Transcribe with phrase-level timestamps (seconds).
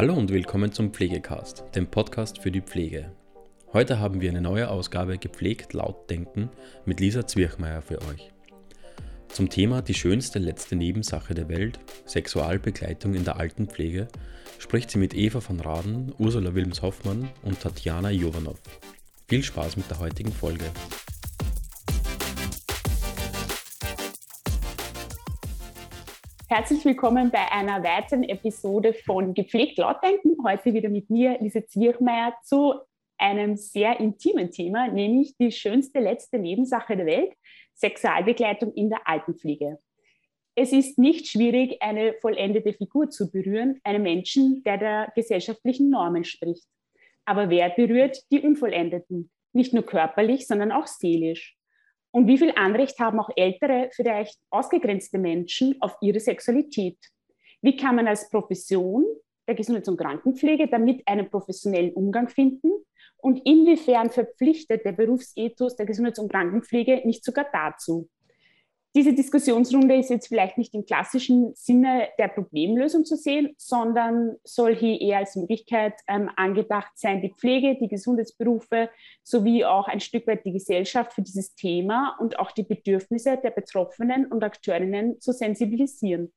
[0.00, 3.12] Hallo und willkommen zum Pflegecast, dem Podcast für die Pflege.
[3.74, 6.48] Heute haben wir eine neue Ausgabe Gepflegt laut denken
[6.86, 8.32] mit Lisa Zwirchmeier für euch.
[9.28, 14.08] Zum Thema die schönste letzte Nebensache der Welt, Sexualbegleitung in der Altenpflege,
[14.58, 18.62] spricht sie mit Eva van Raden, Ursula Wilms-Hoffmann und Tatjana Jovanov.
[19.28, 20.64] Viel Spaß mit der heutigen Folge.
[26.52, 30.36] Herzlich willkommen bei einer weiteren Episode von Gepflegt Lautdenken.
[30.44, 32.74] Heute wieder mit mir, Lise Zwirchmeier, zu
[33.18, 37.32] einem sehr intimen Thema, nämlich die schönste letzte Nebensache der Welt,
[37.74, 39.78] Sexualbegleitung in der Altenpflege.
[40.56, 46.24] Es ist nicht schwierig, eine vollendete Figur zu berühren, einen Menschen, der der gesellschaftlichen Normen
[46.24, 46.64] spricht.
[47.26, 49.30] Aber wer berührt die Unvollendeten?
[49.52, 51.59] Nicht nur körperlich, sondern auch seelisch.
[52.12, 56.98] Und wie viel Anrecht haben auch ältere, vielleicht ausgegrenzte Menschen auf ihre Sexualität?
[57.62, 59.04] Wie kann man als Profession
[59.46, 62.70] der Gesundheits- und Krankenpflege damit einen professionellen Umgang finden?
[63.18, 68.08] Und inwiefern verpflichtet der Berufsethos der Gesundheits- und Krankenpflege nicht sogar dazu?
[68.96, 74.74] Diese Diskussionsrunde ist jetzt vielleicht nicht im klassischen Sinne der Problemlösung zu sehen, sondern soll
[74.74, 78.90] hier eher als Möglichkeit ähm, angedacht sein, die Pflege, die Gesundheitsberufe
[79.22, 83.50] sowie auch ein Stück weit die Gesellschaft für dieses Thema und auch die Bedürfnisse der
[83.50, 86.32] Betroffenen und Akteurinnen zu sensibilisieren.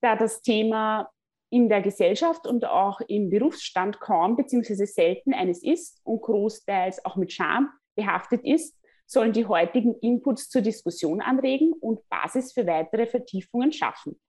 [0.00, 1.08] Da das Thema
[1.48, 4.84] in der Gesellschaft und auch im Berufsstand kaum bzw.
[4.84, 8.77] selten eines ist und großteils auch mit Scham behaftet ist,
[9.08, 14.20] sollen die heutigen Inputs zur Diskussion anregen und Basis für weitere Vertiefungen schaffen.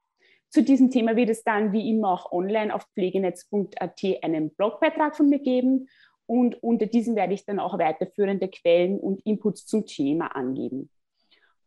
[0.49, 5.29] Zu diesem Thema wird es dann wie immer auch online auf pflegenetz.at einen Blogbeitrag von
[5.29, 5.89] mir geben
[6.25, 10.89] und unter diesem werde ich dann auch weiterführende Quellen und Inputs zum Thema angeben.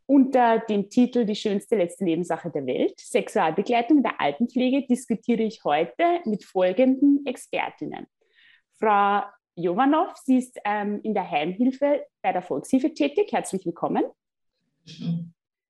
[0.07, 5.63] Unter dem Titel Die schönste letzte Nebensache der Welt, Sexualbegleitung in der Altenpflege, diskutiere ich
[5.65, 8.07] heute mit folgenden Expertinnen.
[8.79, 9.23] Frau
[9.57, 10.17] Jovanov.
[10.17, 13.33] Sie ist ähm, in der Heimhilfe bei der Volkshilfe tätig.
[13.33, 14.05] Herzlich willkommen.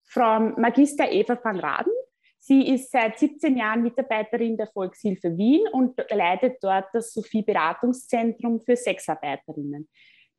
[0.05, 1.93] Frau Magister Eva van Raden.
[2.39, 8.77] Sie ist seit 17 Jahren Mitarbeiterin der Volkshilfe Wien und leitet dort das Sophie-Beratungszentrum für
[8.77, 9.89] Sexarbeiterinnen.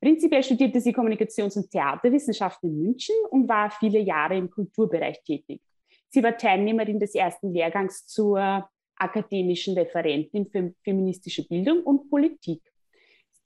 [0.01, 5.61] Prinzipiell studierte sie Kommunikations- und Theaterwissenschaften in München und war viele Jahre im Kulturbereich tätig.
[6.09, 12.61] Sie war Teilnehmerin des ersten Lehrgangs zur akademischen Referentin für feministische Bildung und Politik.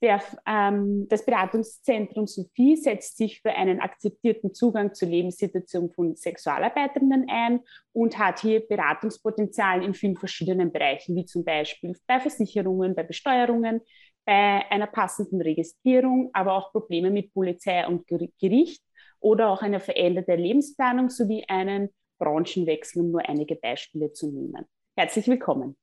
[0.00, 7.26] Der, ähm, das Beratungszentrum Sophie setzt sich für einen akzeptierten Zugang zur Lebenssituation von Sexualarbeiterinnen
[7.28, 7.60] ein
[7.92, 13.80] und hat hier Beratungspotenzial in vielen verschiedenen Bereichen, wie zum Beispiel bei Versicherungen, bei Besteuerungen,
[14.24, 18.84] bei einer passenden Registrierung, aber auch Probleme mit Polizei und Gericht
[19.18, 21.88] oder auch eine veränderte Lebensplanung sowie einen
[22.18, 24.64] Branchenwechsel, um nur einige Beispiele zu nehmen.
[24.96, 25.76] Herzlich willkommen.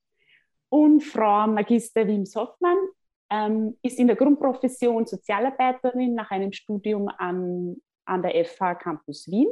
[0.69, 2.77] Und Frau Magister Wims Hoffmann
[3.29, 9.47] ähm, ist in der Grundprofession Sozialarbeiterin nach einem Studium an, an der FH Campus Wien,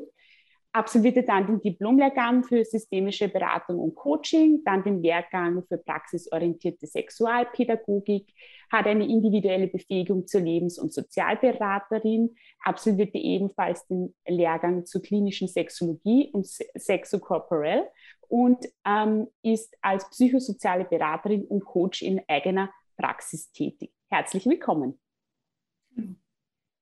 [0.73, 8.34] absolvierte dann den Diplomlehrgang für systemische Beratung und Coaching, dann den Lehrgang für praxisorientierte Sexualpädagogik,
[8.72, 16.31] hat eine individuelle Befähigung zur Lebens- und Sozialberaterin, absolvierte ebenfalls den Lehrgang zur klinischen Sexologie
[16.34, 17.88] und Sexocorporell
[18.28, 22.72] und ähm, ist als psychosoziale Beraterin und Coach in eigener
[23.03, 23.91] Praxis tätig.
[24.09, 24.97] Herzlich willkommen.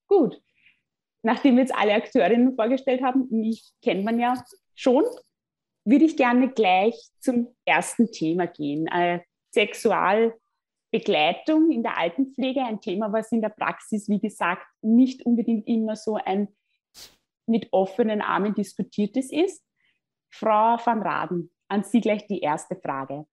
[0.07, 0.39] Gut,
[1.23, 4.35] nachdem wir jetzt alle Akteurinnen vorgestellt haben, mich kennt man ja
[4.75, 5.03] schon,
[5.83, 8.85] würde ich gerne gleich zum ersten Thema gehen.
[8.85, 9.21] Äh,
[9.51, 15.95] Sexualbegleitung in der Altenpflege, ein Thema, was in der Praxis, wie gesagt, nicht unbedingt immer
[15.95, 16.49] so ein
[17.47, 19.65] mit offenen Armen diskutiertes ist.
[20.29, 23.25] Frau van Raden, an Sie gleich die erste Frage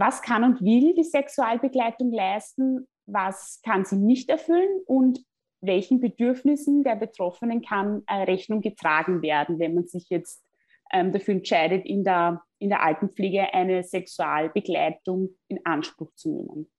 [0.00, 5.20] was kann und will die Sexualbegleitung leisten, was kann sie nicht erfüllen und
[5.60, 10.42] welchen Bedürfnissen der Betroffenen kann äh, Rechnung getragen werden, wenn man sich jetzt
[10.90, 16.70] ähm, dafür entscheidet, in der, in der Altenpflege eine Sexualbegleitung in Anspruch zu nehmen.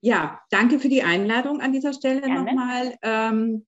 [0.00, 2.96] Ja, danke für die Einladung an dieser Stelle nochmal.
[3.02, 3.66] Ähm,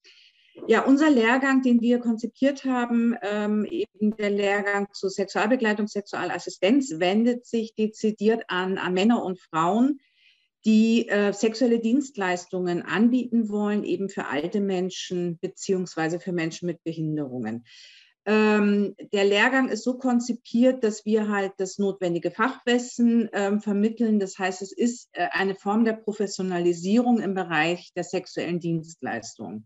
[0.66, 7.46] ja, unser Lehrgang, den wir konzipiert haben, ähm, eben der Lehrgang zur Sexualbegleitung, Sexualassistenz, wendet
[7.46, 10.00] sich dezidiert an, an Männer und Frauen,
[10.64, 17.64] die äh, sexuelle Dienstleistungen anbieten wollen, eben für alte Menschen beziehungsweise für Menschen mit Behinderungen.
[18.26, 24.20] Ähm, der Lehrgang ist so konzipiert, dass wir halt das notwendige Fachwissen ähm, vermitteln.
[24.20, 29.64] Das heißt, es ist äh, eine Form der Professionalisierung im Bereich der sexuellen Dienstleistung.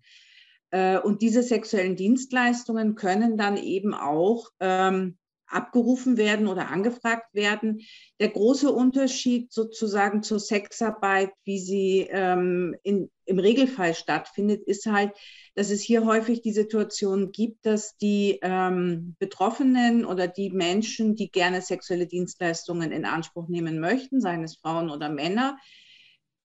[0.75, 5.17] Äh, und diese sexuellen Dienstleistungen können dann eben auch ähm,
[5.47, 7.83] abgerufen werden oder angefragt werden.
[8.19, 15.13] Der große Unterschied sozusagen zur Sexarbeit, wie sie ähm, in, im Regelfall stattfindet, ist halt,
[15.55, 21.31] dass es hier häufig die Situation gibt, dass die ähm, Betroffenen oder die Menschen, die
[21.31, 25.57] gerne sexuelle Dienstleistungen in Anspruch nehmen möchten, seien es Frauen oder Männer,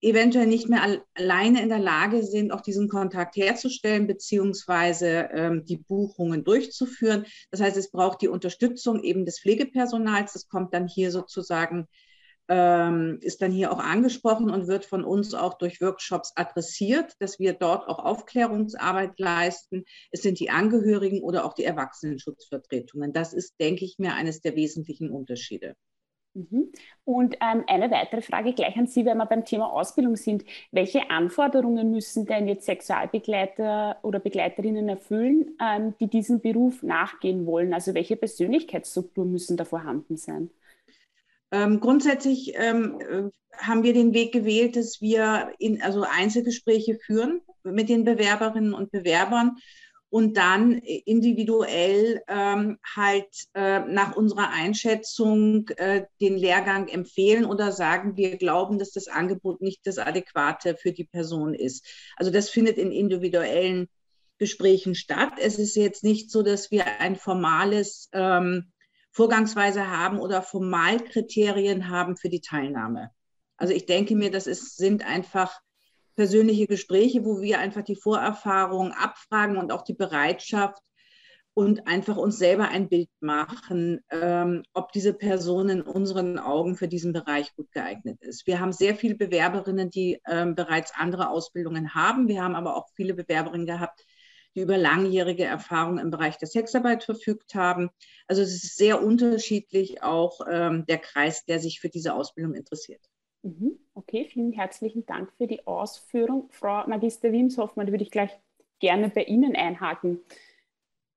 [0.01, 5.77] eventuell nicht mehr alleine in der Lage sind, auch diesen Kontakt herzustellen, beziehungsweise ähm, die
[5.77, 7.25] Buchungen durchzuführen.
[7.51, 10.33] Das heißt, es braucht die Unterstützung eben des Pflegepersonals.
[10.33, 11.87] Das kommt dann hier sozusagen,
[12.47, 17.37] ähm, ist dann hier auch angesprochen und wird von uns auch durch Workshops adressiert, dass
[17.39, 19.83] wir dort auch Aufklärungsarbeit leisten.
[20.11, 23.11] Es sind die Angehörigen oder auch die Erwachsenenschutzvertretungen.
[23.11, 25.75] Das ist, denke ich mir, eines der wesentlichen Unterschiede.
[26.33, 26.71] Mhm.
[27.05, 30.45] Und ähm, eine weitere Frage gleich an Sie, wenn wir beim Thema Ausbildung sind.
[30.71, 37.73] Welche Anforderungen müssen denn jetzt Sexualbegleiter oder Begleiterinnen erfüllen, ähm, die diesem Beruf nachgehen wollen?
[37.73, 40.51] Also welche Persönlichkeitsstrukturen müssen da vorhanden sein?
[41.51, 47.41] Ähm, grundsätzlich ähm, äh, haben wir den Weg gewählt, dass wir in, also Einzelgespräche führen
[47.63, 49.57] mit den Bewerberinnen und Bewerbern
[50.09, 58.17] und dann individuell ähm, halt äh, nach unserer Einschätzung äh, den Lehrgang empfehlen oder sagen,
[58.17, 61.85] wir glauben, dass das Angebot nicht das Adäquate für die Person ist.
[62.15, 63.87] Also das findet in individuellen
[64.39, 65.33] Gesprächen statt.
[65.37, 68.71] Es ist jetzt nicht so, dass wir ein formales ähm,
[69.11, 73.11] Vorgangsweise haben oder Formalkriterien haben für die Teilnahme.
[73.57, 75.59] Also ich denke mir, das ist, sind einfach
[76.19, 80.83] persönliche Gespräche, wo wir einfach die Vorerfahrung abfragen und auch die Bereitschaft
[81.53, 86.89] und einfach uns selber ein Bild machen, ähm, ob diese Person in unseren Augen für
[86.89, 88.45] diesen Bereich gut geeignet ist.
[88.47, 92.27] Wir haben sehr viele Bewerberinnen, die ähm, bereits andere Ausbildungen haben.
[92.27, 94.05] Wir haben aber auch viele Bewerberinnen gehabt,
[94.55, 97.91] die über langjährige Erfahrung im Bereich der Sexarbeit verfügt haben.
[98.27, 103.05] Also es ist sehr unterschiedlich auch ähm, der Kreis, der sich für diese Ausbildung interessiert.
[103.41, 103.79] Mhm.
[103.99, 106.47] Okay, vielen herzlichen Dank für die Ausführung.
[106.51, 108.31] Frau Magister Wimshoffmann, würde ich gleich
[108.79, 110.21] gerne bei Ihnen einhaken.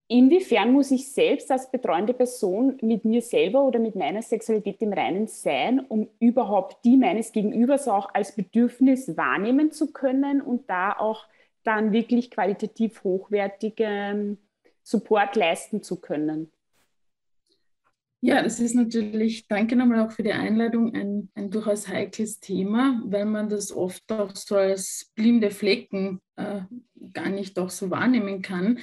[0.08, 4.92] Inwiefern muss ich selbst als betreuende Person mit mir selber oder mit meiner Sexualität im
[4.92, 10.92] Reinen sein, um überhaupt die meines Gegenübers auch als Bedürfnis wahrnehmen zu können und da
[10.92, 11.28] auch
[11.62, 14.38] dann wirklich qualitativ hochwertigen
[14.82, 16.50] Support leisten zu können?
[18.24, 23.02] Ja, das ist natürlich, danke nochmal auch für die Einladung, ein, ein durchaus heikles Thema,
[23.04, 26.60] weil man das oft auch so als blinde Flecken äh,
[27.12, 28.78] gar nicht auch so wahrnehmen kann.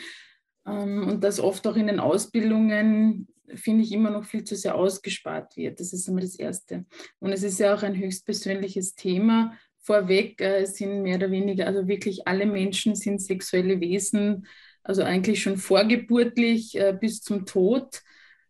[0.68, 4.76] Ähm, und das oft auch in den Ausbildungen, finde ich, immer noch viel zu sehr
[4.76, 5.80] ausgespart wird.
[5.80, 6.86] Das ist einmal das Erste.
[7.20, 9.54] Und es ist ja auch ein höchst persönliches Thema.
[9.80, 14.48] Vorweg äh, sind mehr oder weniger, also wirklich alle Menschen sind sexuelle Wesen,
[14.84, 18.02] also eigentlich schon vorgeburtlich äh, bis zum Tod.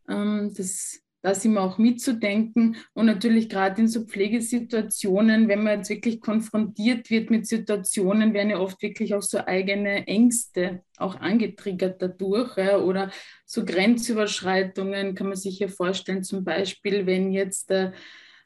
[0.10, 2.78] Ähm, das, da sind wir auch mitzudenken.
[2.94, 8.52] Und natürlich gerade in so Pflegesituationen, wenn man jetzt wirklich konfrontiert wird mit Situationen, werden
[8.52, 12.58] ja oft wirklich auch so eigene Ängste auch angetriggert dadurch.
[12.58, 13.12] Ja, oder
[13.46, 17.92] so Grenzüberschreitungen kann man sich ja vorstellen, zum Beispiel, wenn jetzt äh,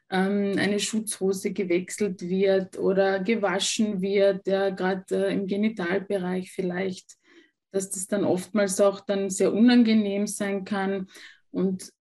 [0.09, 7.17] ähm, eine Schutzhose gewechselt wird oder gewaschen wird, ja, gerade äh, im Genitalbereich vielleicht
[7.73, 11.07] dass das dann oftmals auch dann sehr unangenehm sein kann.
[11.53, 11.93] Und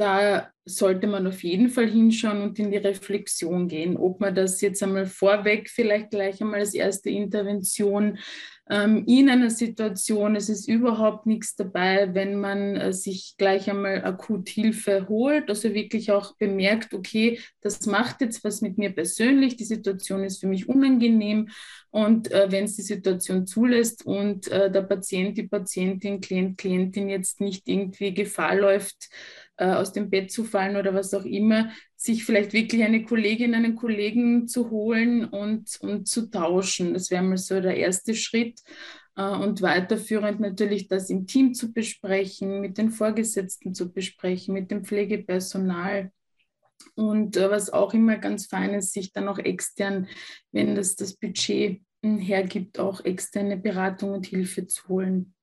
[0.00, 4.62] da sollte man auf jeden Fall hinschauen und in die Reflexion gehen, ob man das
[4.62, 8.18] jetzt einmal vorweg vielleicht gleich einmal als erste Intervention
[8.70, 14.04] ähm, in einer Situation, es ist überhaupt nichts dabei, wenn man äh, sich gleich einmal
[14.04, 19.56] akut Hilfe holt, also wirklich auch bemerkt, okay, das macht jetzt was mit mir persönlich,
[19.56, 21.48] die Situation ist für mich unangenehm
[21.90, 27.08] und äh, wenn es die Situation zulässt und äh, der Patient, die Patientin, Klient, Klientin
[27.08, 29.10] jetzt nicht irgendwie Gefahr läuft,
[29.64, 33.76] aus dem Bett zu fallen oder was auch immer, sich vielleicht wirklich eine Kollegin, einen
[33.76, 36.94] Kollegen zu holen und, und zu tauschen.
[36.94, 38.60] Das wäre mal so der erste Schritt.
[39.16, 44.70] Äh, und weiterführend natürlich das im Team zu besprechen, mit den Vorgesetzten zu besprechen, mit
[44.70, 46.10] dem Pflegepersonal.
[46.94, 50.08] Und äh, was auch immer ganz fein ist, sich dann auch extern,
[50.52, 55.34] wenn das das Budget hm, hergibt, auch externe Beratung und Hilfe zu holen.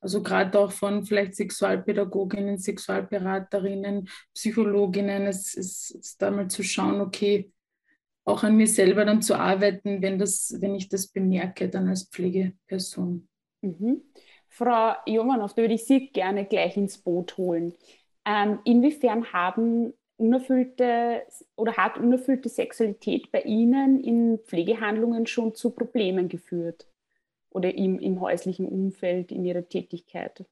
[0.00, 7.50] Also gerade auch von vielleicht Sexualpädagoginnen, Sexualberaterinnen, Psychologinnen, es ist, da mal zu schauen, okay,
[8.24, 12.08] auch an mir selber dann zu arbeiten, wenn, das, wenn ich das bemerke, dann als
[12.08, 13.28] Pflegeperson.
[13.62, 14.02] Mhm.
[14.48, 17.74] Frau Junganow, da würde ich Sie gerne gleich ins Boot holen.
[18.24, 21.22] Ähm, inwiefern haben unerfüllte
[21.56, 26.86] oder hat unerfüllte Sexualität bei Ihnen in Pflegehandlungen schon zu Problemen geführt?
[27.56, 30.44] Oder im, im häuslichen Umfeld, in ihrer Tätigkeit?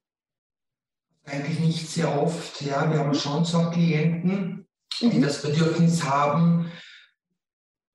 [1.26, 2.90] Eigentlich nicht sehr oft, ja.
[2.90, 4.66] Wir haben schon so Klienten,
[5.00, 5.22] die mhm.
[5.22, 6.72] das Bedürfnis haben,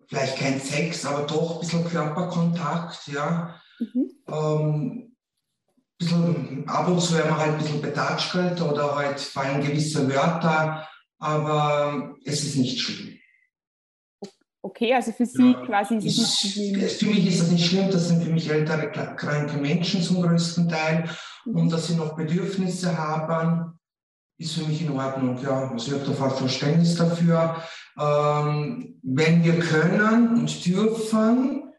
[0.07, 3.59] vielleicht kein Sex, aber doch ein bisschen Körperkontakt, ja.
[3.79, 4.11] Mhm.
[4.27, 5.15] Ähm,
[5.97, 10.87] bisschen, ab und zu werden wir halt ein bisschen betatschelt oder halt fallen gewisse Wörter,
[11.17, 13.18] aber es ist nicht schlimm.
[14.61, 16.89] Okay, also für Sie ja, quasi ist es nicht schlimm.
[16.89, 20.67] Für mich ist das nicht schlimm, das sind für mich ältere, kranke Menschen zum größten
[20.67, 21.09] Teil.
[21.45, 21.55] Mhm.
[21.55, 23.79] Und dass sie noch Bedürfnisse haben,
[24.37, 25.41] ist für mich in Ordnung.
[25.41, 27.63] Ja, also ich habe da Verständnis dafür.
[27.97, 31.73] Ähm, wenn wir können und dürfen,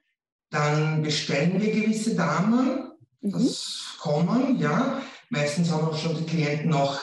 [0.51, 2.93] dann bestellen wir gewisse Damen.
[3.21, 3.33] Mhm.
[3.33, 5.03] Das kommen, ja.
[5.29, 6.99] Meistens haben auch schon die Klienten auch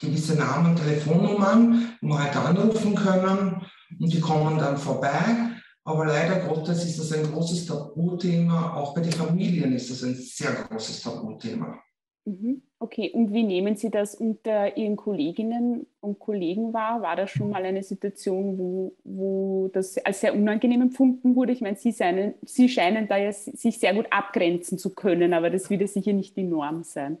[0.00, 3.66] gewisse Namen, Telefonnummern, wo wir halt anrufen können
[3.98, 5.52] und die kommen dann vorbei.
[5.84, 8.74] Aber leider Gottes ist das ein großes Tabuthema.
[8.74, 11.78] Auch bei den Familien ist das ein sehr großes Tabuthema.
[12.26, 12.62] Mhm.
[12.78, 17.00] Okay, und wie nehmen Sie das unter Ihren Kolleginnen und Kollegen wahr?
[17.00, 21.52] War das schon mal eine Situation, wo, wo das als sehr unangenehm empfunden wurde?
[21.52, 25.48] Ich meine, Sie, seinen, Sie scheinen da ja sich sehr gut abgrenzen zu können, aber
[25.48, 27.16] das wird ja sicher nicht die Norm sein.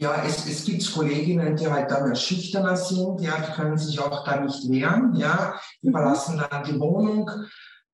[0.00, 4.24] Ja, es, es gibt Kolleginnen, die halt dann schüchterner sind, ja, die können sich auch
[4.24, 5.92] da nicht wehren, ja, die mhm.
[5.92, 7.28] verlassen dann die Wohnung,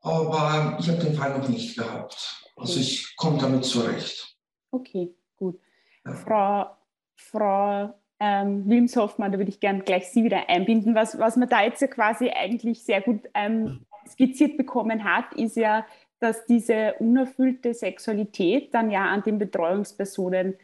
[0.02, 2.44] aber ich habe den Fall noch nicht gehabt.
[2.56, 4.36] Also ich komme damit zurecht.
[4.70, 5.58] Okay, gut.
[6.04, 6.12] Ja.
[6.12, 6.76] Frau,
[7.16, 10.94] Frau ähm, Wilms-Hoffmann, da würde ich gerne gleich Sie wieder einbinden.
[10.94, 15.56] Was, was man da jetzt ja quasi eigentlich sehr gut ähm, skizziert bekommen hat, ist
[15.56, 15.86] ja,
[16.20, 20.56] dass diese unerfüllte Sexualität dann ja an den Betreuungspersonen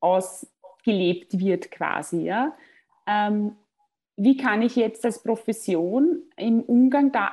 [0.00, 0.46] aus
[0.84, 2.22] gelebt wird quasi.
[2.22, 2.54] Ja?
[3.06, 3.56] Ähm,
[4.16, 7.32] wie kann ich jetzt als Profession im Umgang da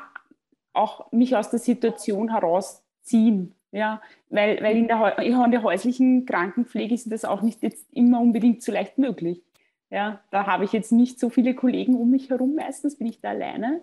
[0.74, 3.56] auch mich aus der Situation herausziehen?
[3.74, 8.20] Ja, weil, weil in, der, in der häuslichen Krankenpflege ist das auch nicht jetzt immer
[8.20, 9.42] unbedingt so leicht möglich.
[9.90, 13.22] Ja, da habe ich jetzt nicht so viele Kollegen um mich herum, meistens bin ich
[13.22, 13.82] da alleine.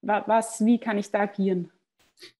[0.00, 1.70] Was, wie kann ich da agieren?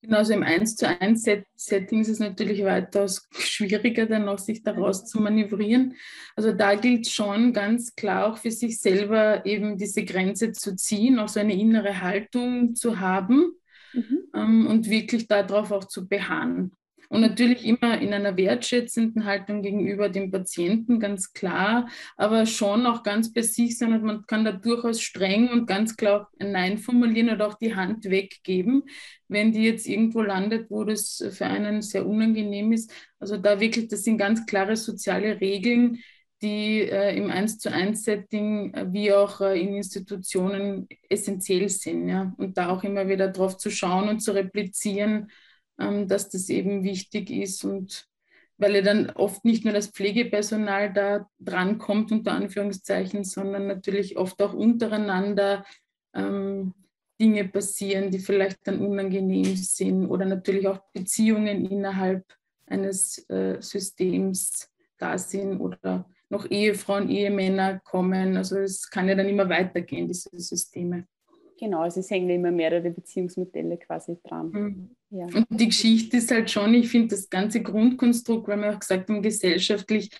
[0.02, 4.62] Genau, also im 1 zu 1 Setting ist es natürlich weitaus schwieriger, dann noch sich
[4.62, 5.94] daraus zu manövrieren.
[6.36, 11.18] Also da gilt schon ganz klar auch für sich selber eben diese Grenze zu ziehen,
[11.18, 13.52] auch so eine innere Haltung zu haben
[13.92, 14.18] mhm.
[14.34, 16.72] ähm, und wirklich darauf auch zu beharren.
[17.08, 23.02] Und natürlich immer in einer wertschätzenden Haltung gegenüber dem Patienten, ganz klar, aber schon auch
[23.02, 26.78] ganz bei sich sein und man kann da durchaus streng und ganz klar ein Nein
[26.78, 28.82] formulieren oder auch die Hand weggeben,
[29.26, 32.92] wenn die jetzt irgendwo landet, wo das für einen sehr unangenehm ist.
[33.18, 36.00] Also da wirklich, das sind ganz klare soziale Regeln,
[36.42, 42.08] die äh, im 1 zu 1 Setting äh, wie auch äh, in Institutionen essentiell sind.
[42.08, 42.32] Ja?
[42.36, 45.30] Und da auch immer wieder drauf zu schauen und zu replizieren,
[45.78, 48.06] dass das eben wichtig ist und
[48.58, 54.42] weil ja dann oft nicht nur das Pflegepersonal da drankommt, unter Anführungszeichen, sondern natürlich oft
[54.42, 55.64] auch untereinander
[56.12, 56.74] ähm,
[57.20, 62.24] Dinge passieren, die vielleicht dann unangenehm sind oder natürlich auch Beziehungen innerhalb
[62.66, 68.36] eines äh, Systems da sind oder noch Ehefrauen, Ehemänner kommen.
[68.36, 71.06] Also es kann ja dann immer weitergehen, diese Systeme.
[71.58, 74.50] Genau, also es hängen immer mehrere Beziehungsmodelle quasi dran.
[74.50, 74.90] Mhm.
[75.10, 75.24] Ja.
[75.24, 79.08] Und die Geschichte ist halt schon, ich finde, das ganze Grundkonstrukt, weil wir auch gesagt
[79.08, 80.10] haben, gesellschaftlich,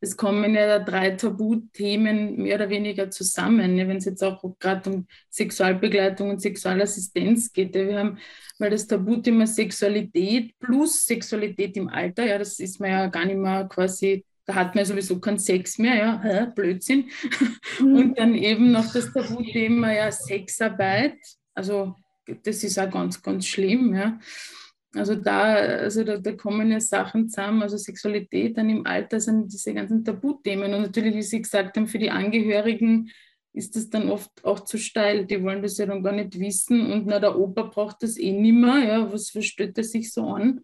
[0.00, 3.76] es kommen ja drei Tabuthemen mehr oder weniger zusammen.
[3.76, 7.74] Ja, Wenn es jetzt auch gerade um Sexualbegleitung und Sexualassistenz geht.
[7.74, 8.18] Wir haben
[8.58, 12.24] mal das Tabuthema Sexualität plus Sexualität im Alter.
[12.24, 15.78] Ja, das ist man ja gar nicht mehr quasi da hat man sowieso keinen Sex
[15.78, 16.46] mehr, ja, Hä?
[16.54, 17.10] Blödsinn.
[17.80, 17.96] Mhm.
[17.96, 21.18] Und dann eben noch das Tabuthema ja Sexarbeit,
[21.54, 21.94] also
[22.44, 24.18] das ist auch ganz, ganz schlimm, ja.
[24.94, 29.52] Also da, also da, da kommen ja Sachen zusammen, also Sexualität dann im Alter sind
[29.52, 33.10] diese ganzen Tabuthemen und natürlich, wie Sie gesagt haben, für die Angehörigen
[33.52, 35.26] ist das dann oft auch zu steil.
[35.26, 38.32] Die wollen das ja dann gar nicht wissen und na, der Opa braucht das eh
[38.32, 40.62] nimmer, ja, was versteht er sich so an?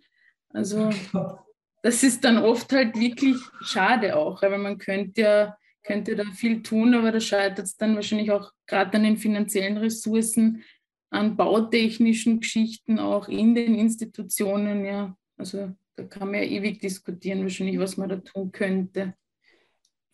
[0.51, 0.91] Also
[1.83, 6.63] das ist dann oft halt wirklich schade auch, weil man könnte ja könnte da viel
[6.63, 10.63] tun, aber da scheitert es dann wahrscheinlich auch gerade an den finanziellen Ressourcen,
[11.11, 14.85] an bautechnischen Geschichten auch in den Institutionen.
[14.85, 19.15] Ja, also da kann man ja ewig diskutieren, wahrscheinlich, was man da tun könnte.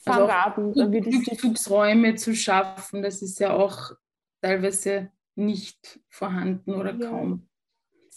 [0.05, 3.93] Also Rückzugsräume zu schaffen, das ist ja auch
[4.41, 7.11] teilweise nicht vorhanden oder ja.
[7.11, 7.48] kaum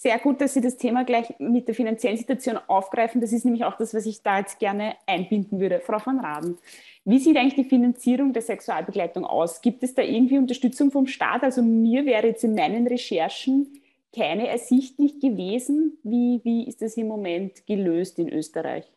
[0.01, 3.21] sehr gut, dass Sie das Thema gleich mit der finanziellen Situation aufgreifen.
[3.21, 5.79] Das ist nämlich auch das, was ich da jetzt gerne einbinden würde.
[5.79, 6.57] Frau von Raden,
[7.05, 9.61] wie sieht eigentlich die Finanzierung der Sexualbegleitung aus?
[9.61, 11.43] Gibt es da irgendwie Unterstützung vom Staat?
[11.43, 13.79] Also mir wäre jetzt in meinen Recherchen
[14.11, 15.99] keine ersichtlich gewesen.
[16.01, 18.91] Wie, wie ist das im Moment gelöst in Österreich?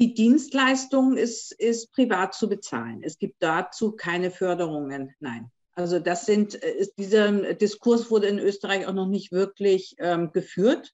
[0.00, 3.04] Die Dienstleistung ist, ist privat zu bezahlen.
[3.04, 5.14] Es gibt dazu keine Förderungen.
[5.20, 5.52] Nein.
[5.78, 10.92] Also das sind, ist, dieser Diskurs wurde in Österreich auch noch nicht wirklich ähm, geführt.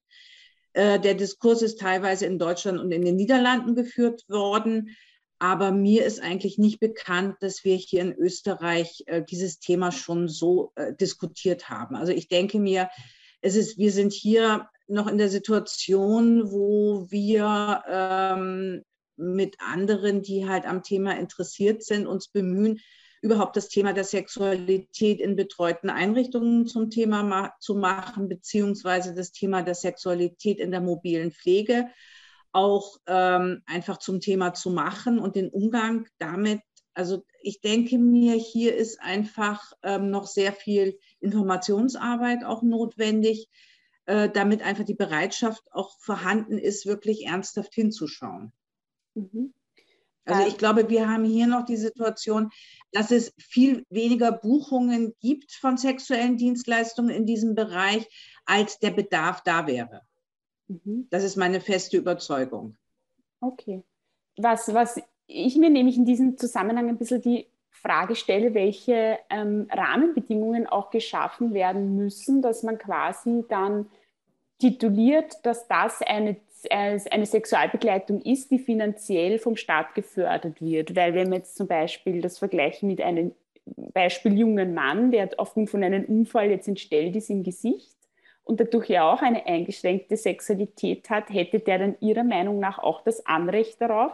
[0.73, 4.95] Äh, der Diskurs ist teilweise in Deutschland und in den Niederlanden geführt worden.
[5.39, 10.27] Aber mir ist eigentlich nicht bekannt, dass wir hier in Österreich äh, dieses Thema schon
[10.27, 11.95] so äh, diskutiert haben.
[11.95, 12.91] Also ich denke mir,
[13.41, 18.83] es ist, wir sind hier noch in der Situation, wo wir ähm,
[19.15, 22.79] mit anderen, die halt am Thema interessiert sind, uns bemühen,
[23.21, 29.31] überhaupt das Thema der Sexualität in betreuten Einrichtungen zum Thema ma zu machen, beziehungsweise das
[29.31, 31.87] Thema der Sexualität in der mobilen Pflege
[32.55, 36.61] auch ähm, einfach zum Thema zu machen und den Umgang damit.
[36.93, 43.49] Also ich denke mir, hier ist einfach ähm, noch sehr viel Informationsarbeit auch notwendig,
[44.05, 48.53] äh, damit einfach die Bereitschaft auch vorhanden ist, wirklich ernsthaft hinzuschauen.
[49.15, 49.53] Mhm.
[50.25, 52.49] Also ich glaube, wir haben hier noch die Situation,
[52.91, 58.07] dass es viel weniger Buchungen gibt von sexuellen Dienstleistungen in diesem Bereich,
[58.45, 60.01] als der Bedarf da wäre.
[60.67, 61.07] Mhm.
[61.09, 62.75] Das ist meine feste Überzeugung.
[63.39, 63.83] Okay.
[64.37, 69.67] Was, was ich mir nämlich in diesem Zusammenhang ein bisschen die Frage stelle, welche ähm,
[69.69, 73.87] Rahmenbedingungen auch geschaffen werden müssen, dass man quasi dann
[74.59, 76.37] tituliert, dass das eine,
[76.71, 80.95] eine Sexualbegleitung ist, die finanziell vom Staat gefördert wird.
[80.95, 83.33] Weil wenn wir jetzt zum Beispiel das vergleichen mit einem
[83.65, 87.95] Beispiel jungen Mann, der aufgrund von einem Unfall jetzt entstellt ist im Gesicht,
[88.45, 93.03] und dadurch ja auch eine eingeschränkte Sexualität hat, hätte der dann Ihrer Meinung nach auch
[93.03, 94.13] das Anrecht darauf,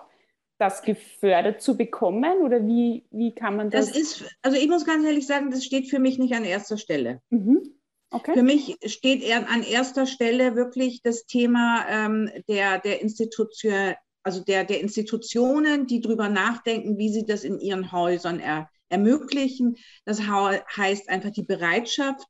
[0.58, 2.42] das gefördert zu bekommen?
[2.42, 3.88] Oder wie, wie kann man das?
[3.88, 6.78] Das ist, also ich muss ganz ehrlich sagen, das steht für mich nicht an erster
[6.78, 7.22] Stelle.
[7.30, 7.74] Mhm.
[8.14, 8.34] Okay.
[8.34, 14.66] Für mich steht an erster Stelle wirklich das Thema ähm, der, der Institution, also der,
[14.66, 19.78] der Institutionen, die darüber nachdenken, wie sie das in ihren Häusern er, ermöglichen.
[20.04, 22.28] Das heißt einfach die Bereitschaft,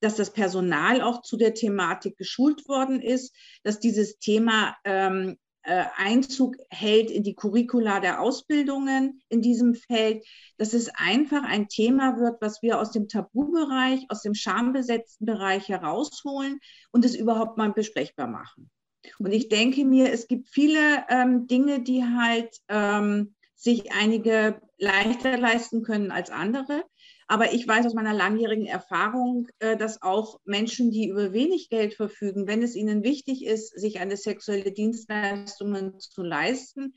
[0.00, 5.47] dass das Personal auch zu der Thematik geschult worden ist, dass dieses Thema ähm, äh,
[5.62, 10.24] Einzug hält in die Curricula der Ausbildungen in diesem Feld,
[10.56, 15.68] dass es einfach ein Thema wird, was wir aus dem Tabubereich, aus dem schambesetzten Bereich
[15.68, 18.70] herausholen und es überhaupt mal besprechbar machen.
[19.18, 25.36] Und ich denke mir, es gibt viele ähm, Dinge, die halt ähm, sich einige leichter
[25.36, 26.84] leisten können als andere.
[27.30, 31.94] Aber ich weiß aus meiner langjährigen Erfahrung, äh, dass auch Menschen, die über wenig Geld
[31.94, 36.94] verfügen, wenn es ihnen wichtig ist, sich eine sexuelle Dienstleistung zu leisten,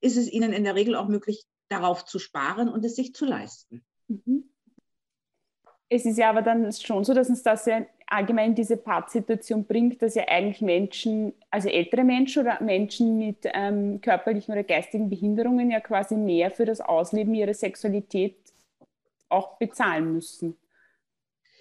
[0.00, 3.24] ist es ihnen in der Regel auch möglich, darauf zu sparen und es sich zu
[3.24, 3.84] leisten.
[4.06, 4.44] Mhm.
[5.88, 10.00] Es ist ja aber dann schon so, dass uns das ja allgemein diese Pattsituation bringt,
[10.00, 15.70] dass ja eigentlich Menschen, also ältere Menschen oder Menschen mit ähm, körperlichen oder geistigen Behinderungen
[15.70, 18.51] ja quasi mehr für das Ausleben ihrer Sexualität
[19.32, 20.56] auch bezahlen müssen.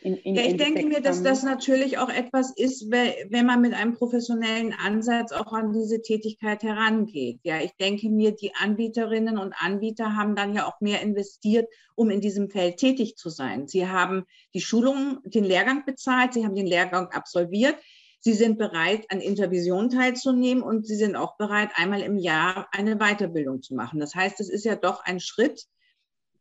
[0.04, 3.76] In, in ja, ich denke mir, dass das natürlich auch etwas ist, wenn man mit
[3.76, 7.40] einem professionellen Ansatz auch an diese Tätigkeit herangeht.
[7.44, 12.10] Ja, ich denke mir, die Anbieterinnen und Anbieter haben dann ja auch mehr investiert, um
[12.10, 13.68] in diesem Feld tätig zu sein.
[13.68, 17.76] Sie haben die Schulung, den Lehrgang bezahlt, sie haben den Lehrgang absolviert.
[18.24, 22.98] Sie sind bereit, an Intervisionen teilzunehmen und Sie sind auch bereit, einmal im Jahr eine
[22.98, 24.00] Weiterbildung zu machen.
[24.00, 25.66] Das heißt, es ist ja doch ein Schritt,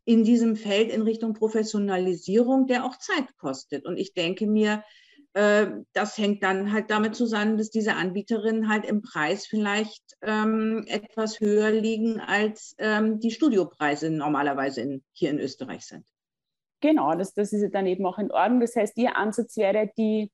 [0.05, 3.87] in diesem Feld in Richtung Professionalisierung, der auch Zeit kostet.
[3.87, 4.83] Und ich denke mir,
[5.35, 10.85] äh, das hängt dann halt damit zusammen, dass diese Anbieterinnen halt im Preis vielleicht ähm,
[10.89, 16.05] etwas höher liegen, als ähm, die Studiopreise normalerweise in, hier in Österreich sind.
[16.81, 18.61] Genau, das, das ist dann eben auch in Ordnung.
[18.61, 20.33] Das heißt, Ihr Ansatz wäre, die,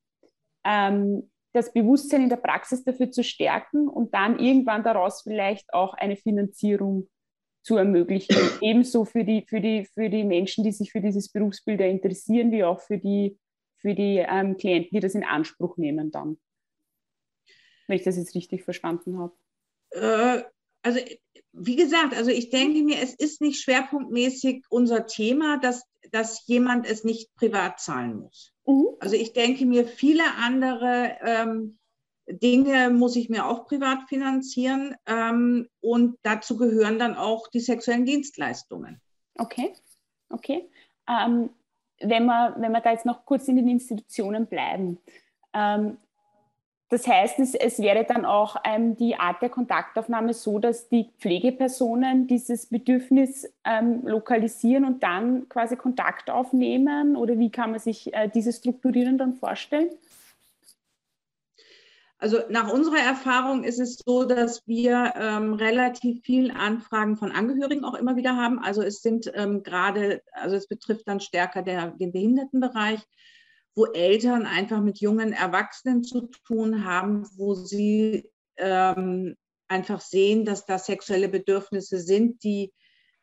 [0.64, 5.94] ähm, das Bewusstsein in der Praxis dafür zu stärken und dann irgendwann daraus vielleicht auch
[5.94, 7.08] eine Finanzierung
[7.66, 8.36] zu ermöglichen.
[8.62, 12.62] Ebenso für die, für, die, für die Menschen, die sich für dieses Berufsbild interessieren, wie
[12.62, 13.36] auch für die,
[13.78, 16.38] für die ähm, Klienten, die das in Anspruch nehmen dann.
[17.88, 19.34] Wenn ich das jetzt richtig verstanden habe.
[19.90, 20.44] Äh,
[20.82, 21.00] also
[21.52, 26.86] wie gesagt, also ich denke mir, es ist nicht schwerpunktmäßig unser Thema, dass, dass jemand
[26.86, 28.52] es nicht privat zahlen muss.
[28.64, 28.90] Mhm.
[29.00, 31.78] Also ich denke mir, viele andere ähm,
[32.28, 38.04] Dinge muss ich mir auch privat finanzieren ähm, und dazu gehören dann auch die sexuellen
[38.04, 39.00] Dienstleistungen.
[39.38, 39.72] Okay,
[40.30, 40.68] okay.
[41.08, 41.50] Ähm,
[42.00, 44.98] wenn, wir, wenn wir da jetzt noch kurz in den Institutionen bleiben,
[45.52, 45.98] ähm,
[46.88, 51.10] das heißt, es, es, wäre dann auch ähm, die Art der Kontaktaufnahme so, dass die
[51.18, 57.16] Pflegepersonen dieses Bedürfnis ähm, lokalisieren und dann quasi Kontakt aufnehmen?
[57.16, 59.90] Oder wie kann man sich äh, diese Strukturieren dann vorstellen?
[62.18, 67.84] Also nach unserer Erfahrung ist es so, dass wir ähm, relativ viel Anfragen von Angehörigen
[67.84, 68.58] auch immer wieder haben.
[68.58, 73.00] Also es sind ähm, gerade, also es betrifft dann stärker der, den Behindertenbereich,
[73.74, 79.36] wo Eltern einfach mit jungen Erwachsenen zu tun haben, wo sie ähm,
[79.68, 82.72] einfach sehen, dass da sexuelle Bedürfnisse sind, die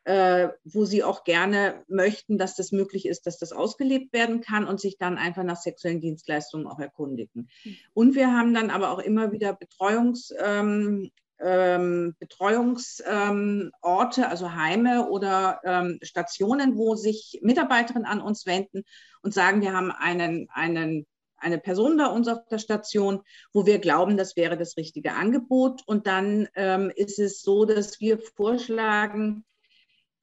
[0.05, 4.65] äh, wo sie auch gerne möchten, dass das möglich ist, dass das ausgelebt werden kann
[4.65, 7.49] und sich dann einfach nach sexuellen Dienstleistungen auch erkundigen.
[7.63, 7.77] Mhm.
[7.93, 15.09] Und wir haben dann aber auch immer wieder Betreuungs, ähm, ähm, Betreuungsorte, ähm, also Heime
[15.09, 18.83] oder ähm, Stationen, wo sich Mitarbeiterinnen an uns wenden
[19.21, 21.05] und sagen, wir haben einen, einen
[21.43, 25.81] eine Person bei uns auf der Station, wo wir glauben, das wäre das richtige Angebot.
[25.85, 29.43] Und dann ähm, ist es so, dass wir vorschlagen,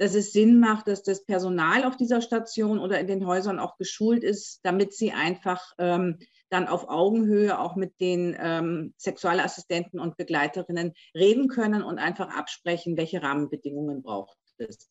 [0.00, 3.76] dass es Sinn macht, dass das Personal auf dieser Station oder in den Häusern auch
[3.76, 10.16] geschult ist, damit sie einfach ähm, dann auf Augenhöhe auch mit den ähm, Sexualassistenten und
[10.16, 14.88] Begleiterinnen reden können und einfach absprechen, welche Rahmenbedingungen braucht es.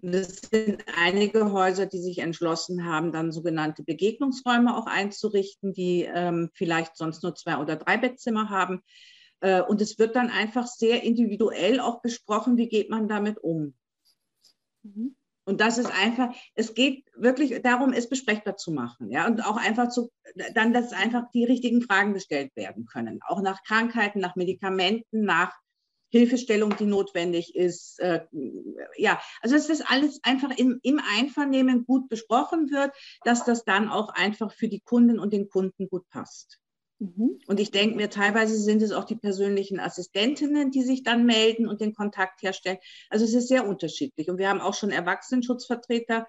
[0.00, 6.02] Und es sind einige Häuser, die sich entschlossen haben, dann sogenannte Begegnungsräume auch einzurichten, die
[6.02, 8.84] ähm, vielleicht sonst nur zwei oder drei Bettzimmer haben.
[9.40, 13.74] Äh, und es wird dann einfach sehr individuell auch besprochen, wie geht man damit um.
[14.94, 15.16] Mhm.
[15.48, 19.56] Und das ist einfach, es geht wirklich darum, es besprechbar zu machen, ja, und auch
[19.56, 20.10] einfach zu,
[20.54, 25.54] dann, dass einfach die richtigen Fragen gestellt werden können, auch nach Krankheiten, nach Medikamenten, nach
[26.10, 28.00] Hilfestellung, die notwendig ist.
[28.00, 28.26] Äh,
[28.96, 32.92] ja, also dass das alles einfach im, im Einvernehmen gut besprochen wird,
[33.24, 36.60] dass das dann auch einfach für die Kunden und den Kunden gut passt.
[36.98, 37.38] Mhm.
[37.46, 41.68] Und ich denke mir, teilweise sind es auch die persönlichen Assistentinnen, die sich dann melden
[41.68, 42.78] und den Kontakt herstellen.
[43.10, 44.30] Also es ist sehr unterschiedlich.
[44.30, 46.26] Und wir haben auch schon Erwachsenenschutzvertreter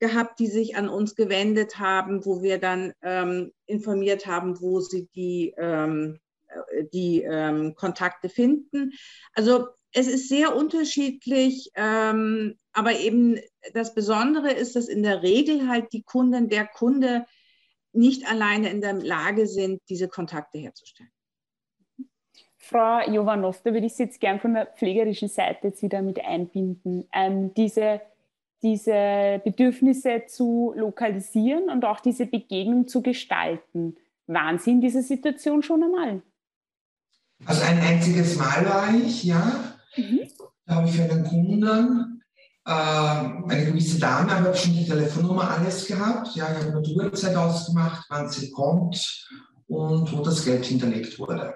[0.00, 5.08] gehabt, die sich an uns gewendet haben, wo wir dann ähm, informiert haben, wo sie
[5.14, 8.92] die, ähm, äh, die ähm, Kontakte finden.
[9.34, 13.40] Also es ist sehr unterschiedlich, ähm, aber eben
[13.72, 17.24] das Besondere ist, dass in der Regel halt die Kunden, der Kunde
[17.98, 21.10] nicht alleine in der Lage sind, diese Kontakte herzustellen.
[22.56, 26.24] Frau Jovanov, da würde ich Sie jetzt gern von der pflegerischen Seite jetzt wieder mit
[26.24, 27.08] einbinden.
[27.12, 28.00] Ähm, diese,
[28.62, 33.96] diese Bedürfnisse zu lokalisieren und auch diese Begegnung zu gestalten.
[34.26, 36.22] Waren Sie in dieser Situation schon einmal?
[37.46, 39.74] Also ein einziges Mal war ich, ja.
[39.96, 40.28] Mhm.
[40.66, 42.17] Da habe ich für einen Kunden
[42.68, 46.34] eine gewisse Dame, habe schon die Telefonnummer alles gehabt.
[46.34, 49.28] Ja, ich habe eine Uhrzeit ausgemacht, wann sie kommt
[49.68, 51.54] und wo das Geld hinterlegt wurde.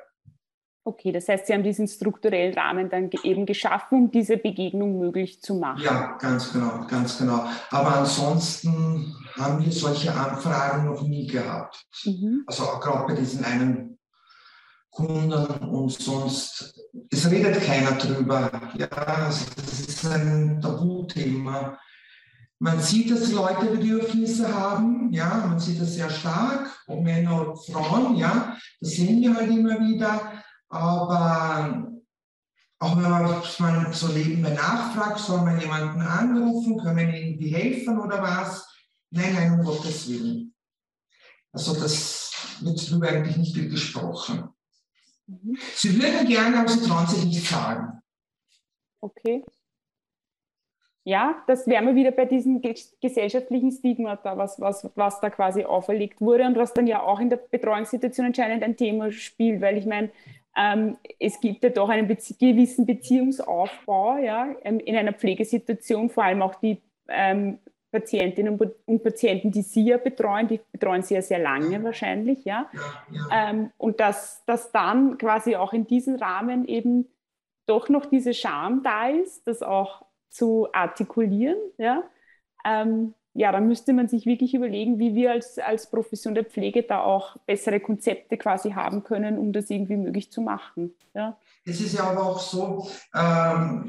[0.84, 5.40] Okay, das heißt, Sie haben diesen strukturellen Rahmen dann eben geschaffen, um diese Begegnung möglich
[5.40, 5.80] zu machen.
[5.82, 7.44] Ja, ganz genau, ganz genau.
[7.70, 11.86] Aber ansonsten haben wir solche Anfragen noch nie gehabt.
[12.04, 12.42] Mhm.
[12.48, 13.91] Also auch gerade bei diesen einen
[14.92, 16.78] Kunden und sonst,
[17.10, 18.50] es redet keiner drüber.
[18.76, 21.78] Ja, also das ist ein Tabuthema.
[22.58, 27.56] Man sieht, dass Leute Bedürfnisse haben, ja, man sieht das sehr stark, ob Männer oder
[27.56, 30.42] Frauen, ja, das sehen wir halt immer wieder.
[30.68, 31.90] Aber
[32.78, 38.22] auch wenn man so nebenbei nachfragt, soll man jemanden anrufen, können wir irgendwie helfen oder
[38.22, 38.68] was?
[39.10, 40.54] Nein, nein, um Gottes Willen.
[41.50, 44.50] Also das wird darüber eigentlich nicht gesprochen.
[45.26, 45.56] Mhm.
[45.74, 48.02] Sie würden gerne, aber sie trauen sich nicht sagen.
[49.00, 49.44] Okay.
[51.04, 52.62] Ja, das wären wir wieder bei diesem
[53.00, 57.18] gesellschaftlichen Stigma, da, was, was, was da quasi auferlegt wurde und was dann ja auch
[57.18, 60.10] in der Betreuungssituation anscheinend ein Thema spielt, weil ich meine,
[60.56, 66.22] ähm, es gibt ja doch einen Bezie gewissen Beziehungsaufbau ja, ähm, in einer Pflegesituation, vor
[66.22, 67.58] allem auch die ähm,
[67.92, 72.68] Patientinnen und Patienten, die Sie ja betreuen, die betreuen Sie ja sehr lange wahrscheinlich, ja.
[73.30, 77.06] Ähm, und dass, dass dann quasi auch in diesem Rahmen eben
[77.66, 82.02] doch noch diese Scham da ist, das auch zu artikulieren, ja.
[82.64, 86.82] Ähm, ja, da müsste man sich wirklich überlegen, wie wir als, als Profession der Pflege
[86.82, 90.94] da auch bessere Konzepte quasi haben können, um das irgendwie möglich zu machen.
[91.14, 91.38] Ja.
[91.64, 93.86] Es ist ja aber auch so, ähm,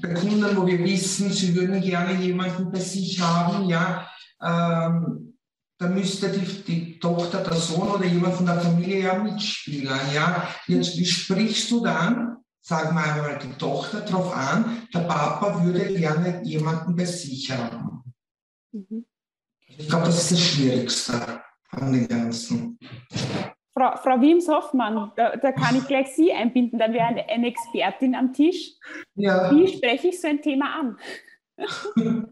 [0.00, 4.08] bei Kunden, wo wir wissen, sie würden gerne jemanden bei sich haben, ja,
[4.42, 5.38] ähm,
[5.80, 9.98] da müsste die, die Tochter, der Sohn oder jemand von der Familie ja mitspielen.
[10.14, 10.48] Ja.
[10.66, 15.94] Jetzt, wie sprichst du dann, sagen wir einmal die Tochter darauf an, der Papa würde
[15.94, 18.02] gerne jemanden bei sich haben.
[18.72, 19.06] Mhm.
[19.66, 22.78] Ich glaube, das ist das Schwierigste an den Ganzen.
[23.80, 28.14] Frau, Frau Wims-Hoffmann, da, da, kann ich gleich Sie einbinden, dann wäre eine, eine Expertin
[28.14, 28.72] am Tisch.
[29.14, 29.50] Ja.
[29.50, 30.96] Wie spreche ich so ein Thema an?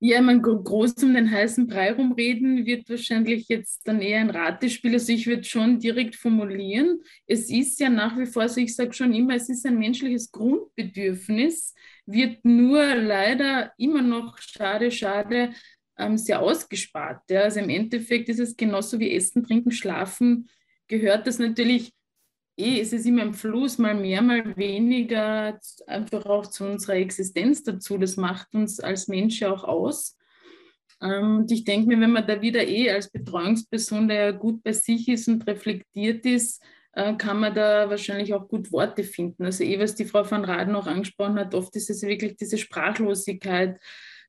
[0.00, 4.92] Ja, man groß um den heißen Brei rumreden wird wahrscheinlich jetzt dann eher ein Ratespiel.
[4.92, 8.92] Also ich würde schon direkt formulieren, es ist ja nach wie vor, also ich sage
[8.92, 11.74] schon immer, es ist ein menschliches Grundbedürfnis,
[12.04, 15.54] wird nur leider immer noch, schade, schade,
[15.98, 17.22] ähm, sehr ausgespart.
[17.30, 17.42] Ja.
[17.42, 20.48] Also im Endeffekt ist es genauso wie Essen, Trinken, Schlafen,
[20.88, 21.92] gehört das natürlich
[22.56, 27.62] eh, es ist immer im Fluss, mal mehr, mal weniger, einfach auch zu unserer Existenz
[27.62, 27.98] dazu.
[27.98, 30.16] Das macht uns als Mensch auch aus.
[31.02, 34.62] Ähm, und ich denke mir, wenn man da wieder eh als Betreuungsperson, der ja gut
[34.62, 39.44] bei sich ist und reflektiert ist, äh, kann man da wahrscheinlich auch gut Worte finden.
[39.44, 42.58] Also eh, was die Frau van Raden auch angesprochen hat, oft ist es wirklich diese
[42.58, 43.80] Sprachlosigkeit,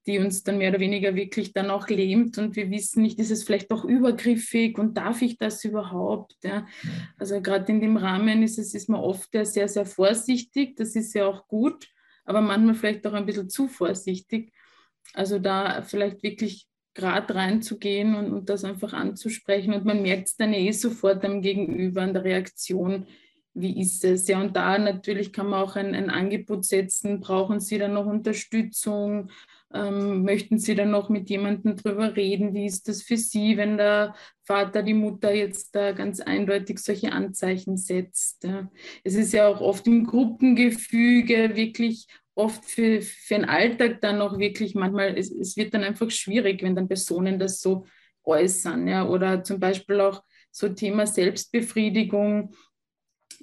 [0.08, 3.32] die uns dann mehr oder weniger wirklich dann auch lähmt und wir wissen nicht, ist
[3.32, 6.36] es vielleicht auch übergriffig und darf ich das überhaupt?
[6.44, 6.68] Ja?
[7.18, 11.14] Also gerade in dem Rahmen ist es ist man oft sehr, sehr vorsichtig, das ist
[11.14, 11.88] ja auch gut,
[12.24, 14.54] aber manchmal vielleicht auch ein bisschen zu vorsichtig.
[15.14, 20.36] Also da vielleicht wirklich gerade reinzugehen und, und das einfach anzusprechen und man merkt es
[20.38, 23.06] dann eh sofort am Gegenüber, an der Reaktion,
[23.56, 24.28] wie ist es?
[24.28, 27.22] Ja, und da natürlich kann man auch ein, ein Angebot setzen.
[27.22, 29.32] Brauchen Sie dann noch Unterstützung?
[29.76, 32.54] Ähm, möchten Sie dann noch mit jemandem drüber reden?
[32.54, 37.12] Wie ist das für Sie, wenn der Vater, die Mutter jetzt da ganz eindeutig solche
[37.12, 38.46] Anzeichen setzt?
[38.46, 38.72] Ja.
[39.04, 44.38] Es ist ja auch oft im Gruppengefüge wirklich oft für, für den Alltag dann auch
[44.38, 47.86] wirklich manchmal, es, es wird dann einfach schwierig, wenn dann Personen das so
[48.24, 48.88] äußern.
[48.88, 49.06] Ja.
[49.06, 52.56] Oder zum Beispiel auch so Thema Selbstbefriedigung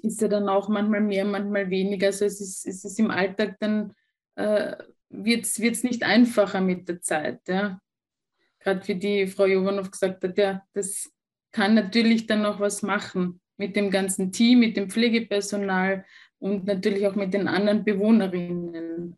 [0.03, 2.07] ist ja dann auch manchmal mehr, manchmal weniger.
[2.07, 3.93] Also es ist, es ist im Alltag dann,
[4.37, 4.77] äh,
[5.13, 7.41] wird es nicht einfacher mit der Zeit.
[7.49, 7.81] Ja.
[8.61, 11.11] Gerade wie die Frau Jovanov gesagt hat, ja, das
[11.53, 16.05] kann natürlich dann noch was machen mit dem ganzen Team, mit dem Pflegepersonal
[16.39, 19.17] und natürlich auch mit den anderen Bewohnerinnen.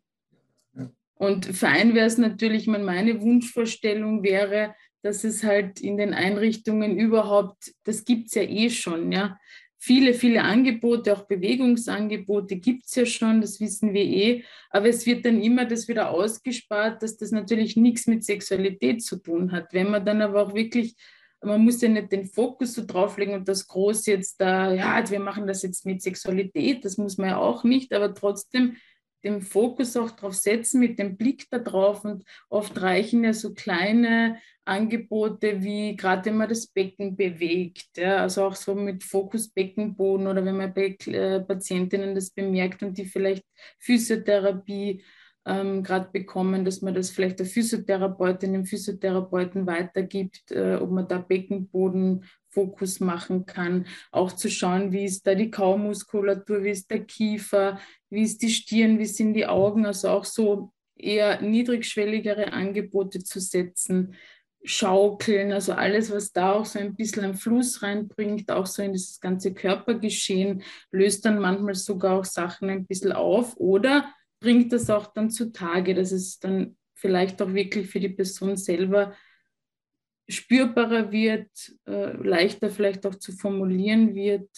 [1.15, 7.73] Und fein wäre es natürlich, meine Wunschvorstellung wäre, dass es halt in den Einrichtungen überhaupt,
[7.83, 9.37] das gibt es ja eh schon, ja,
[9.85, 14.43] viele, viele Angebote, auch Bewegungsangebote gibt es ja schon, das wissen wir eh.
[14.71, 19.17] Aber es wird dann immer das wieder ausgespart, dass das natürlich nichts mit Sexualität zu
[19.17, 19.73] tun hat.
[19.73, 20.95] Wenn man dann aber auch wirklich,
[21.39, 25.19] man muss ja nicht den Fokus so drauflegen und das groß jetzt da, ja, wir
[25.19, 28.77] machen das jetzt mit Sexualität, das muss man ja auch nicht, aber trotzdem
[29.25, 32.05] den Fokus auch drauf setzen, mit dem Blick da drauf.
[32.05, 38.17] Und oft reichen ja so kleine Angebote wie gerade wenn man das Becken bewegt, ja,
[38.17, 42.97] also auch so mit Fokus Beckenboden oder wenn man bei äh, Patientinnen das bemerkt und
[42.97, 43.45] die vielleicht
[43.79, 45.03] Physiotherapie
[45.45, 51.07] ähm, gerade bekommen, dass man das vielleicht der Physiotherapeutin, dem Physiotherapeuten weitergibt, äh, ob man
[51.07, 51.19] da
[52.55, 53.85] Beckenbodenfokus machen kann.
[54.11, 58.49] Auch zu schauen, wie ist da die Kaumuskulatur, wie ist der Kiefer, wie ist die
[58.49, 64.15] Stirn, wie sind die Augen, also auch so eher niedrigschwelligere Angebote zu setzen.
[64.67, 68.93] Schaukeln, also alles, was da auch so ein bisschen einen Fluss reinbringt, auch so in
[68.93, 74.89] das ganze Körpergeschehen, löst dann manchmal sogar auch Sachen ein bisschen auf oder bringt das
[74.89, 79.13] auch dann zutage, dass es dann vielleicht auch wirklich für die Person selber
[80.27, 81.49] spürbarer wird,
[81.85, 84.49] äh, leichter vielleicht auch zu formulieren wird.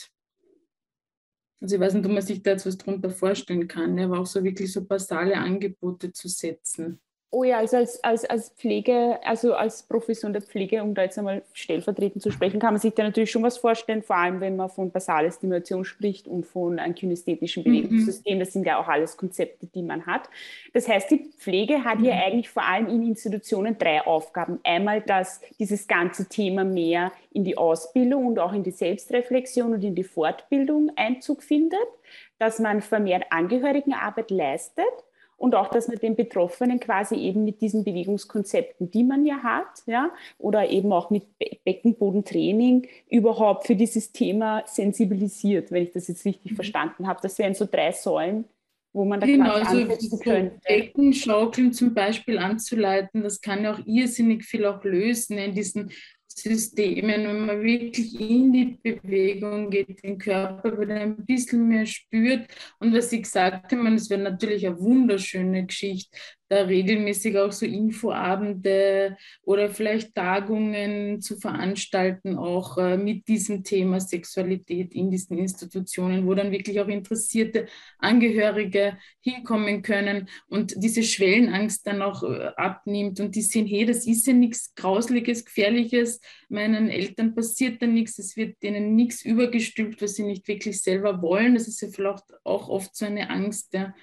[1.60, 4.26] Also ich weiß nicht, ob man sich da jetzt was drunter vorstellen kann, aber auch
[4.26, 7.00] so wirklich so basale Angebote zu setzen.
[7.30, 11.18] Oh ja, also als, als, als Pflege, also als Profession der Pflege, um da jetzt
[11.18, 14.56] einmal stellvertretend zu sprechen, kann man sich da natürlich schon was vorstellen, vor allem wenn
[14.56, 17.66] man von basaler Stimulation spricht und von einem kinästhetischen mhm.
[17.66, 18.40] Bewegungssystem.
[18.40, 20.30] Das sind ja auch alles Konzepte, die man hat.
[20.74, 22.22] Das heißt, die Pflege hat ja mhm.
[22.22, 24.62] eigentlich vor allem in Institutionen drei Aufgaben.
[24.64, 29.84] Einmal, dass dieses ganze Thema mehr in die Ausbildung und auch in die Selbstreflexion und
[29.84, 31.80] in die Fortbildung Einzug findet,
[32.40, 34.86] dass man vermehrt Angehörigenarbeit leistet
[35.38, 39.84] und auch, dass man den Betroffenen quasi eben mit diesen Bewegungskonzepten, die man ja hat,
[39.86, 41.26] ja, oder eben auch mit
[41.64, 46.56] Beckenbodentraining überhaupt für dieses Thema sensibilisiert, wenn ich das jetzt richtig mhm.
[46.56, 47.20] verstanden habe.
[47.22, 48.46] Das wären so drei Säulen,
[48.94, 50.60] wo man da genau, quasi also ansetzen könnte.
[50.68, 55.92] Beckenschaukeln zum Beispiel anzuleiten, das kann ja auch irrsinnig viel auch lösen in diesen
[56.38, 62.48] Systemen, wenn man wirklich in die Bewegung geht, den Körper wieder ein bisschen mehr spürt.
[62.80, 66.16] Und was ich gesagt habe, es wäre natürlich eine wunderschöne Geschichte,
[66.50, 74.00] da regelmäßig auch so Infoabende oder vielleicht Tagungen zu veranstalten, auch äh, mit diesem Thema
[74.00, 77.68] Sexualität in diesen Institutionen, wo dann wirklich auch interessierte
[78.00, 84.08] Angehörige hinkommen können und diese Schwellenangst dann auch äh, abnimmt und die sehen, hey, das
[84.08, 90.02] ist ja nichts Grausliches, Gefährliches, meinen Eltern passiert da nichts, es wird denen nichts übergestülpt,
[90.02, 91.56] was sie nicht wirklich selber wollen.
[91.56, 93.94] Das ist ja vielleicht auch oft so eine Angst, ja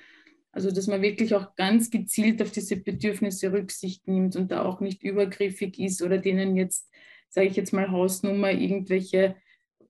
[0.54, 4.78] Also dass man wirklich auch ganz gezielt auf diese Bedürfnisse Rücksicht nimmt und da auch
[4.78, 6.88] nicht übergriffig ist oder denen jetzt,
[7.28, 9.34] sage ich jetzt mal Hausnummer, irgendwelche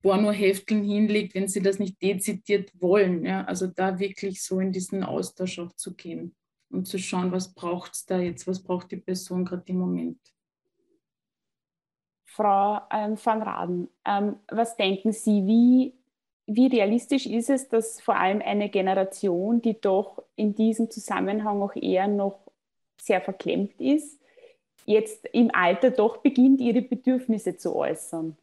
[0.03, 3.27] Pornohefteln hinlegt, wenn sie das nicht dezidiert wollen.
[3.27, 3.45] Ja?
[3.45, 6.35] Also da wirklich so in diesen Austausch auch zu gehen
[6.71, 10.19] und zu schauen, was braucht es da jetzt, was braucht die Person gerade im Moment.
[12.25, 15.95] Frau ähm, van Raden, ähm, was denken Sie, wie
[16.47, 21.75] wie realistisch ist es, dass vor allem eine Generation, die doch in diesem Zusammenhang auch
[21.75, 22.39] eher noch
[23.01, 24.21] sehr verklemmt ist,
[24.87, 28.37] jetzt im Alter doch beginnt, ihre Bedürfnisse zu äußern?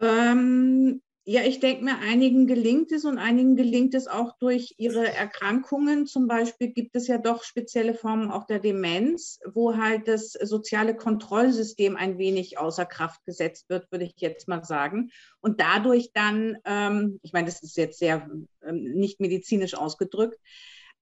[0.00, 5.12] Ähm, ja, ich denke mir, einigen gelingt es und einigen gelingt es auch durch ihre
[5.12, 6.06] Erkrankungen.
[6.06, 10.96] Zum Beispiel gibt es ja doch spezielle Formen auch der Demenz, wo halt das soziale
[10.96, 15.10] Kontrollsystem ein wenig außer Kraft gesetzt wird, würde ich jetzt mal sagen.
[15.40, 18.26] Und dadurch dann, ähm, ich meine, das ist jetzt sehr
[18.62, 20.38] ähm, nicht medizinisch ausgedrückt,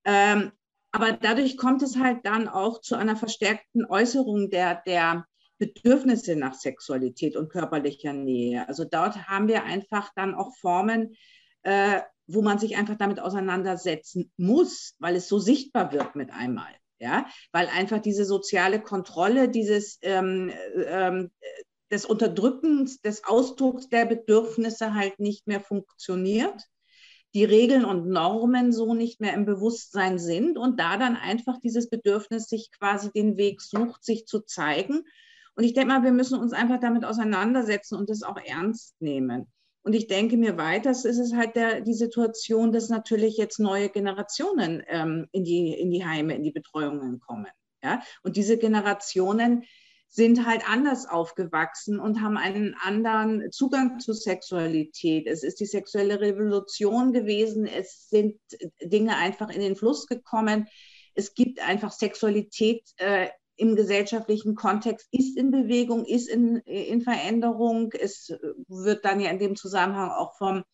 [0.04, 0.50] ähm,
[0.90, 5.24] aber dadurch kommt es halt dann auch zu einer verstärkten Äußerung der, der
[5.58, 8.68] Bedürfnisse nach Sexualität und körperlicher Nähe.
[8.68, 11.16] Also dort haben wir einfach dann auch Formen,
[11.62, 16.72] äh, wo man sich einfach damit auseinandersetzen muss, weil es so sichtbar wird mit einmal.
[16.98, 20.50] Ja, weil einfach diese soziale Kontrolle, dieses ähm,
[20.86, 21.30] ähm,
[21.90, 26.62] des Unterdrückens, des Ausdrucks der Bedürfnisse halt nicht mehr funktioniert,
[27.34, 31.90] die Regeln und Normen so nicht mehr im Bewusstsein sind und da dann einfach dieses
[31.90, 35.04] Bedürfnis sich quasi den Weg sucht, sich zu zeigen
[35.56, 39.46] und ich denke mal, wir müssen uns einfach damit auseinandersetzen und das auch ernst nehmen.
[39.82, 43.88] Und ich denke mir weiter, ist es halt der, die Situation, dass natürlich jetzt neue
[43.88, 47.46] Generationen ähm, in, die, in die Heime, in die Betreuungen kommen.
[47.82, 48.02] Ja?
[48.22, 49.64] Und diese Generationen
[50.08, 55.26] sind halt anders aufgewachsen und haben einen anderen Zugang zu Sexualität.
[55.26, 57.66] Es ist die sexuelle Revolution gewesen.
[57.66, 58.38] Es sind
[58.82, 60.66] Dinge einfach in den Fluss gekommen.
[61.14, 67.92] Es gibt einfach Sexualität äh, im gesellschaftlichen Kontext ist in Bewegung, ist in, in Veränderung.
[67.92, 68.32] Es
[68.68, 70.64] wird dann ja in dem Zusammenhang auch vom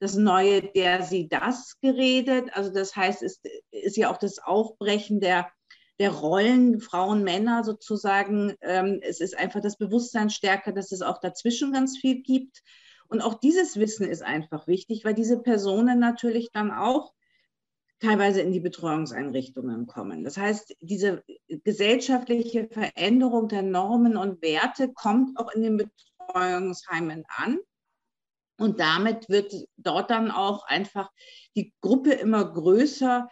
[0.00, 2.48] das neue der sie das geredet.
[2.54, 3.40] Also das heißt, es
[3.70, 5.50] ist ja auch das Aufbrechen der,
[5.98, 8.54] der Rollen Frauen, Männer sozusagen.
[8.62, 12.62] Ähm, es ist einfach das Bewusstsein stärker, dass es auch dazwischen ganz viel gibt.
[13.08, 17.12] Und auch dieses Wissen ist einfach wichtig, weil diese Personen natürlich dann auch
[18.00, 20.24] teilweise in die Betreuungseinrichtungen kommen.
[20.24, 27.58] Das heißt, diese gesellschaftliche Veränderung der Normen und Werte kommt auch in den Betreuungsheimen an.
[28.58, 31.10] Und damit wird dort dann auch einfach
[31.56, 33.28] die Gruppe immer größer,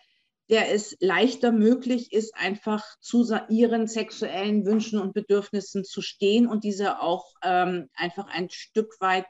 [0.48, 6.64] der es leichter möglich ist, einfach zu ihren sexuellen Wünschen und Bedürfnissen zu stehen und
[6.64, 9.26] diese auch ähm, einfach ein Stück weit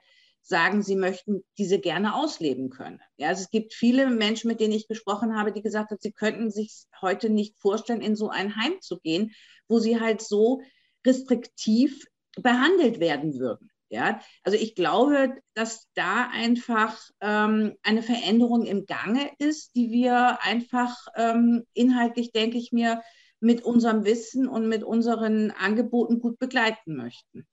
[0.49, 3.01] sagen, sie möchten diese gerne ausleben können.
[3.17, 6.13] Ja, also es gibt viele Menschen, mit denen ich gesprochen habe, die gesagt haben, sie
[6.13, 9.33] könnten sich heute nicht vorstellen, in so ein Heim zu gehen,
[9.69, 10.63] wo sie halt so
[11.07, 12.07] restriktiv
[12.37, 13.71] behandelt werden würden.
[13.91, 20.43] Ja, also ich glaube, dass da einfach ähm, eine Veränderung im Gange ist, die wir
[20.43, 23.03] einfach ähm, inhaltlich, denke ich mir,
[23.41, 27.47] mit unserem Wissen und mit unseren Angeboten gut begleiten möchten.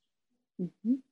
[0.57, 1.04] Mhm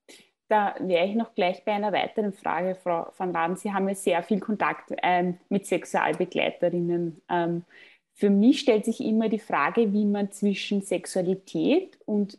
[0.53, 3.55] da wäre ich noch gleich bei einer weiteren Frage, Frau van Raden.
[3.55, 7.23] Sie haben ja sehr viel Kontakt ähm, mit Sexualbegleiterinnen.
[7.27, 7.63] Ähm,
[8.13, 12.37] für mich stellt sich immer die Frage, wie man zwischen Sexualität und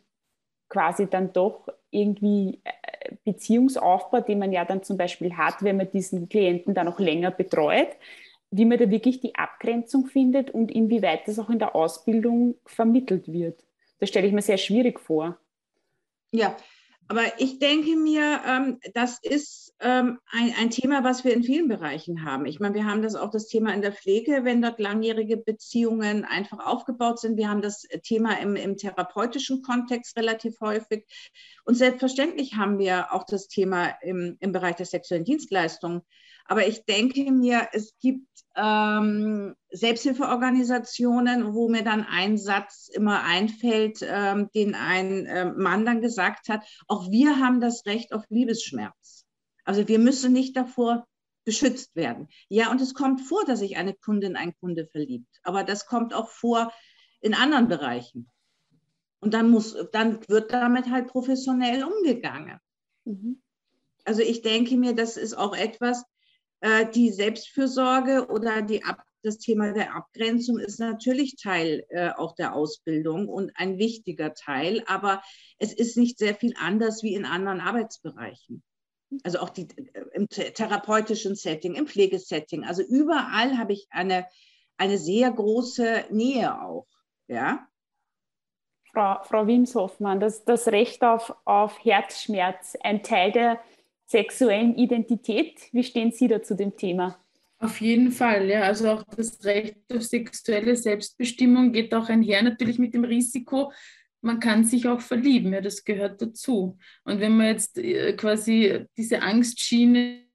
[0.69, 5.91] quasi dann doch irgendwie äh, Beziehungsaufbau, den man ja dann zum Beispiel hat, wenn man
[5.91, 7.89] diesen Klienten dann noch länger betreut,
[8.49, 13.29] wie man da wirklich die Abgrenzung findet und inwieweit das auch in der Ausbildung vermittelt
[13.29, 13.61] wird.
[13.99, 15.37] Das stelle ich mir sehr schwierig vor.
[16.31, 16.55] Ja,
[17.07, 21.67] aber ich denke mir, ähm, das ist ähm, ein, ein, Thema, was wir in vielen
[21.67, 22.45] Bereichen haben.
[22.45, 26.25] Ich meine, wir haben das auch das Thema in der Pflege, wenn dort langjährige Beziehungen
[26.25, 27.37] einfach aufgebaut sind.
[27.37, 31.05] Wir haben das Thema im, im therapeutischen Kontext relativ häufig.
[31.63, 36.01] Und selbstverständlich haben wir auch das Thema im, im Bereich der sexuellen Dienstleistungen.
[36.45, 43.99] Aber ich denke mir, es gibt ähm, Selbsthilfeorganisationen, wo mir dann ein Satz immer einfällt,
[44.03, 49.25] ähm, den ein äh, Mann dann gesagt hat, auch wir haben das Recht auf Liebesschmerz.
[49.63, 51.07] Also wir müssen nicht davor
[51.45, 52.27] beschützt werden.
[52.49, 55.39] Ja, und es kommt vor, dass sich eine Kundin, ein Kunde verliebt.
[55.43, 56.71] Aber das kommt auch vor
[57.21, 58.29] in anderen Bereichen.
[59.19, 62.59] Und dann muss, dann wird damit halt professionell umgegangen.
[63.05, 63.41] Mhm.
[64.03, 66.03] Also ich denke mir, das ist auch etwas,
[66.65, 72.35] äh, die Selbstfürsorge oder die Ab das Thema der Abgrenzung ist natürlich Teil äh, auch
[72.35, 75.23] der Ausbildung und ein wichtiger Teil, aber
[75.57, 78.61] es ist nicht sehr viel anders wie in anderen Arbeitsbereichen.
[79.23, 82.65] Also auch die, äh, im therapeutischen Setting, im Pflegesetting.
[82.65, 84.27] Also überall habe ich eine,
[84.77, 86.85] eine sehr große Nähe auch.
[87.27, 87.67] Ja?
[88.93, 93.59] Frau, Frau Wims-Hoffmann, das, das Recht auf, auf Herzschmerz, ein Teil der
[94.05, 95.59] sexuellen Identität.
[95.71, 97.19] Wie stehen Sie da zu dem Thema?
[97.59, 98.63] Auf jeden Fall, ja.
[98.63, 103.71] Also auch das Recht auf sexuelle Selbstbestimmung geht auch einher natürlich mit dem Risiko,
[104.25, 106.77] man kann sich auch verlieben, ja, das gehört dazu.
[107.03, 110.25] Und wenn man jetzt äh, quasi diese Angstschiene,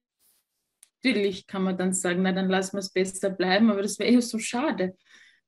[1.03, 4.13] natürlich kann man dann sagen, na dann lassen wir es besser bleiben, aber das wäre
[4.13, 4.95] ja so schade.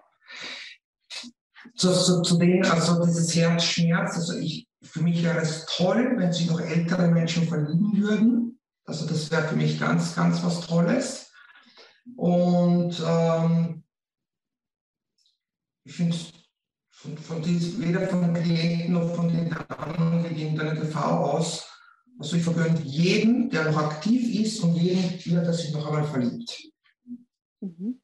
[1.75, 6.31] Zu, zu, zu denen, also dieses Herzschmerz, also ich, für mich wäre es toll, wenn
[6.31, 8.59] sich noch ältere Menschen verlieben würden.
[8.85, 11.31] Also das wäre für mich ganz, ganz was Tolles.
[12.15, 13.83] Und ähm,
[15.85, 16.31] ich finde es
[16.89, 21.65] von, von dies, weder von Klienten noch von den anderen geht irgendeine Gefahr aus.
[22.19, 26.61] Also ich vergönne jeden, der noch aktiv ist und jeden, der sich noch einmal verliebt.
[27.61, 28.02] Mhm.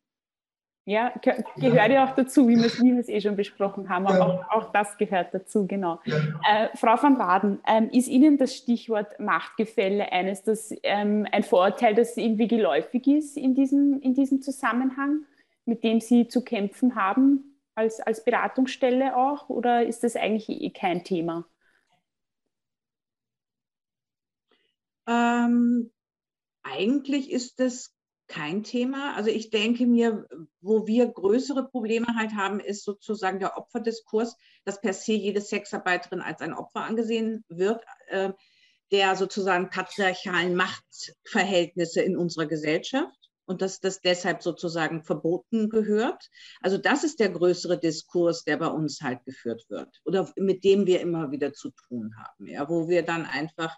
[0.90, 4.06] Ja, ge gehört ja auch dazu, wie wir es wie eh schon besprochen haben.
[4.06, 4.22] Ja.
[4.22, 6.00] Auch, auch, das gehört dazu, genau.
[6.06, 6.18] Ja.
[6.18, 11.94] Äh, Frau van Raden, ähm, ist Ihnen das Stichwort Machtgefälle eines, das ähm, ein Vorurteil,
[11.94, 15.26] das irgendwie geläufig ist in diesem, in diesem Zusammenhang,
[15.66, 17.50] mit dem Sie zu kämpfen haben?
[17.80, 21.48] als, als Beratungsstelle auch oder ist das eigentlich eh kein Thema?
[25.08, 25.92] Ähm,
[26.62, 27.96] eigentlich ist das
[28.30, 29.16] kein Thema.
[29.16, 30.26] Also ich denke mir,
[30.62, 36.22] wo wir größere Probleme halt haben, ist sozusagen der Opferdiskurs, dass per se jede Sexarbeiterin
[36.22, 38.32] als ein Opfer angesehen wird, äh,
[38.92, 46.30] der sozusagen patriarchalen Machtverhältnisse in unserer Gesellschaft und dass das deshalb sozusagen verboten gehört.
[46.62, 50.86] Also das ist der größere Diskurs, der bei uns halt geführt wird oder mit dem
[50.86, 53.76] wir immer wieder zu tun haben, ja, wo wir dann einfach,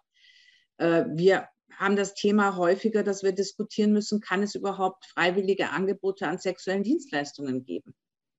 [0.78, 1.48] äh, wir
[1.82, 6.84] haben das Thema häufiger, dass wir diskutieren müssen, kann es überhaupt freiwillige Angebote an sexuellen
[6.84, 7.96] Dienstleistungen geben?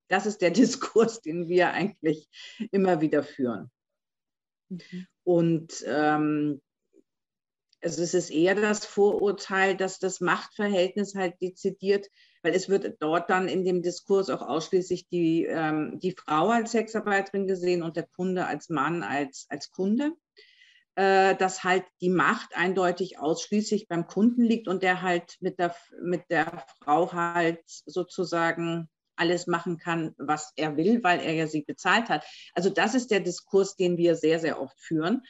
[0.09, 2.29] Das ist der Diskurs, den wir eigentlich
[2.71, 3.71] immer wieder führen.
[4.69, 5.07] Mhm.
[5.25, 6.63] Und ähm,
[7.83, 12.07] also es ist eher das Vorurteil, dass das Machtverhältnis halt dezidiert,
[12.43, 16.71] weil es wird dort dann in dem Diskurs auch ausschließlich die, ähm, die Frau als
[16.71, 20.13] Sexarbeiterin gesehen und der Kunde als Mann als, als Kunde.
[20.95, 25.75] Äh, dass halt die Macht eindeutig ausschließlich beim Kunden liegt und der halt mit der,
[26.03, 31.63] mit der Frau halt sozusagen alles machen kann, was er will, weil er ja sie
[31.63, 32.27] bezahlt hat.
[32.53, 35.23] Also das ist der Diskurs, den wir sehr, sehr oft führen.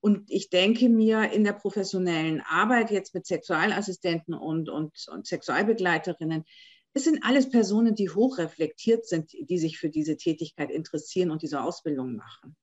[0.00, 6.44] Und ich denke mir, in der professionellen Arbeit jetzt mit Sexualassistenten und, und, und Sexualbegleiterinnen,
[6.92, 11.62] es sind alles Personen, die hochreflektiert sind, die sich für diese Tätigkeit interessieren und diese
[11.62, 12.56] Ausbildung machen.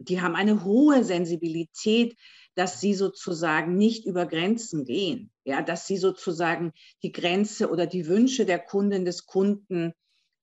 [0.00, 2.16] Die haben eine hohe Sensibilität,
[2.54, 6.72] dass sie sozusagen nicht über Grenzen gehen, ja, dass sie sozusagen
[7.02, 9.92] die Grenze oder die Wünsche der Kundin des Kunden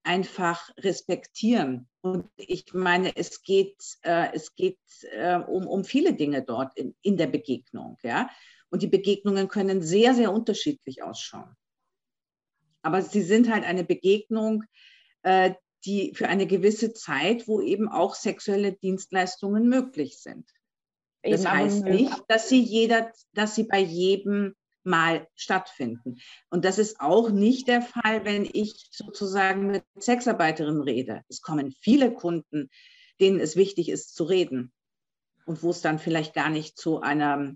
[0.03, 1.89] einfach respektieren.
[2.01, 4.79] Und ich meine, es geht, äh, es geht
[5.11, 7.97] äh, um, um viele Dinge dort in, in der Begegnung.
[8.03, 8.29] Ja?
[8.69, 11.55] Und die Begegnungen können sehr, sehr unterschiedlich ausschauen.
[12.83, 14.63] Aber sie sind halt eine Begegnung,
[15.23, 15.53] äh,
[15.85, 20.49] die für eine gewisse Zeit, wo eben auch sexuelle Dienstleistungen möglich sind.
[21.23, 26.17] Das eben heißt nicht, dass sie, jeder, dass sie bei jedem mal stattfinden.
[26.49, 31.23] Und das ist auch nicht der Fall, wenn ich sozusagen mit Sexarbeiterinnen rede.
[31.27, 32.69] Es kommen viele Kunden,
[33.19, 34.71] denen es wichtig ist zu reden
[35.45, 37.53] und wo es dann vielleicht gar nicht zu einer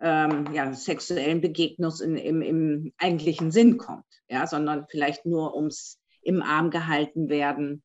[0.00, 5.99] ähm, ja, sexuellen Begegnung in, im, im eigentlichen Sinn kommt, ja, sondern vielleicht nur ums
[6.22, 7.82] im Arm gehalten werden,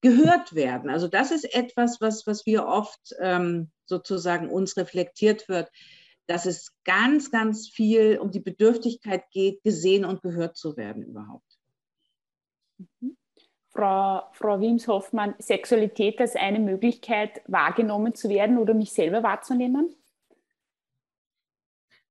[0.00, 0.90] gehört werden.
[0.90, 5.70] Also das ist etwas, was, was wir oft ähm, sozusagen uns reflektiert wird,
[6.26, 11.58] dass es ganz, ganz viel um die Bedürftigkeit geht, gesehen und gehört zu werden überhaupt.
[12.78, 13.16] Mhm.
[13.70, 19.96] Frau, Frau Wims-Hoffmann, Sexualität als eine Möglichkeit wahrgenommen zu werden oder mich selber wahrzunehmen?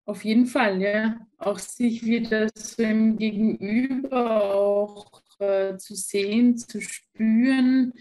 [0.05, 1.25] Auf jeden Fall, ja.
[1.37, 7.93] Auch sich wieder so im Gegenüber auch äh, zu sehen, zu spüren,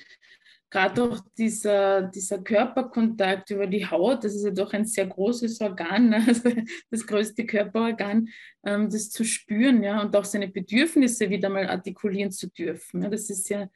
[0.72, 5.60] gerade auch dieser, dieser Körperkontakt über die Haut, das ist ja doch ein sehr großes
[5.60, 6.24] Organ, ne?
[6.26, 6.50] also
[6.90, 8.28] das größte Körperorgan,
[8.64, 13.02] ähm, das zu spüren ja, und auch seine Bedürfnisse wieder mal artikulieren zu dürfen.
[13.02, 13.10] Ja?
[13.10, 13.68] Das ist ja,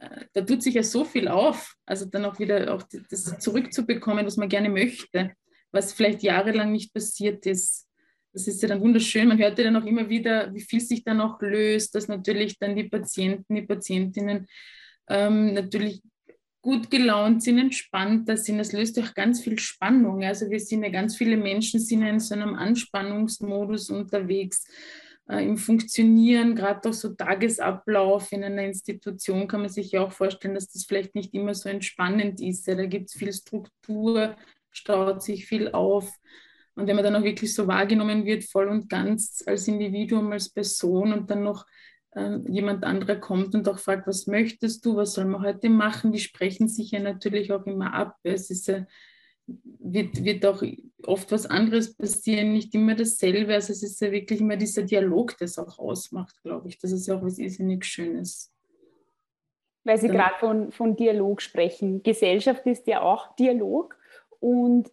[0.00, 4.26] äh, da tut sich ja so viel auf, also dann auch wieder auch das zurückzubekommen,
[4.26, 5.32] was man gerne möchte,
[5.70, 7.86] was vielleicht jahrelang nicht passiert ist.
[8.32, 9.28] Das ist ja dann wunderschön.
[9.28, 12.58] Man hört ja dann auch immer wieder, wie viel sich dann auch löst, dass natürlich
[12.58, 14.46] dann die Patienten, die Patientinnen
[15.08, 16.02] ähm, natürlich
[16.62, 18.58] gut gelaunt sind, entspannter sind.
[18.58, 20.22] Das löst auch ganz viel Spannung.
[20.24, 24.64] Also wir sind ja ganz viele Menschen sind in so einem Anspannungsmodus unterwegs
[25.30, 30.12] äh, im Funktionieren, gerade auch so Tagesablauf in einer Institution kann man sich ja auch
[30.12, 32.66] vorstellen, dass das vielleicht nicht immer so entspannend ist.
[32.66, 34.36] Ja, da gibt es viel Struktur,
[34.70, 36.12] staut sich viel auf.
[36.74, 40.48] Und wenn man dann auch wirklich so wahrgenommen wird, voll und ganz als Individuum, als
[40.48, 41.66] Person und dann noch
[42.12, 46.12] äh, jemand anderer kommt und auch fragt, was möchtest du, was soll man heute machen,
[46.12, 48.16] die sprechen sich ja natürlich auch immer ab.
[48.22, 48.86] Es ist ja,
[49.46, 50.62] wird, wird auch
[51.04, 53.54] oft was anderes passieren, nicht immer dasselbe.
[53.54, 56.78] Also es ist ja wirklich immer dieser Dialog, der es auch ausmacht, glaube ich.
[56.78, 58.52] Das ist ja auch was irrsinnig Schönes.
[59.84, 62.02] Weil Sie gerade von, von Dialog sprechen.
[62.02, 63.96] Gesellschaft ist ja auch Dialog
[64.40, 64.90] und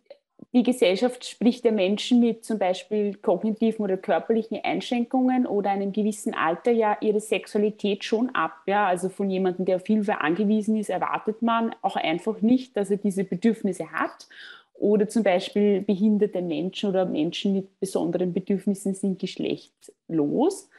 [0.54, 6.34] die Gesellschaft spricht der Menschen mit zum Beispiel kognitiven oder körperlichen Einschränkungen oder einem gewissen
[6.34, 8.62] Alter ja ihre Sexualität schon ab.
[8.66, 8.88] Ja?
[8.88, 12.98] Also von jemandem, der auf Hilfe angewiesen ist, erwartet man auch einfach nicht, dass er
[12.98, 14.28] diese Bedürfnisse hat.
[14.74, 20.70] Oder zum Beispiel behinderte Menschen oder Menschen mit besonderen Bedürfnissen sind geschlechtslos.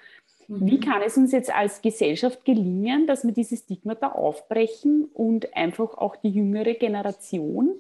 [0.47, 0.81] Wie mhm.
[0.81, 5.99] kann es uns jetzt als Gesellschaft gelingen, dass wir dieses Stigma da aufbrechen und einfach
[5.99, 7.75] auch die jüngere Generation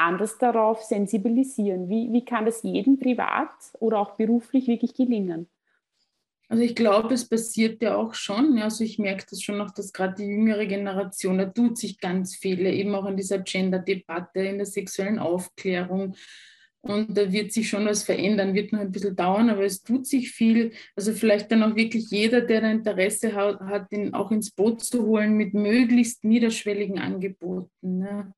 [0.00, 1.88] anders darauf sensibilisieren?
[1.88, 5.48] Wie, wie kann das jedem privat oder auch beruflich wirklich gelingen?
[6.48, 8.58] Also ich glaube, es passiert ja auch schon.
[8.58, 12.34] Also ich merke das schon noch, dass gerade die jüngere Generation, da tut sich ganz
[12.34, 16.16] viel, eben auch in dieser Gender-Debatte, in der sexuellen Aufklärung.
[16.82, 20.06] Und da wird sich schon was verändern, wird noch ein bisschen dauern, aber es tut
[20.06, 20.72] sich viel.
[20.96, 24.82] Also vielleicht dann auch wirklich jeder, der da Interesse hat, hat ihn auch ins Boot
[24.82, 27.98] zu holen mit möglichst niederschwelligen Angeboten.
[27.98, 28.32] Ne?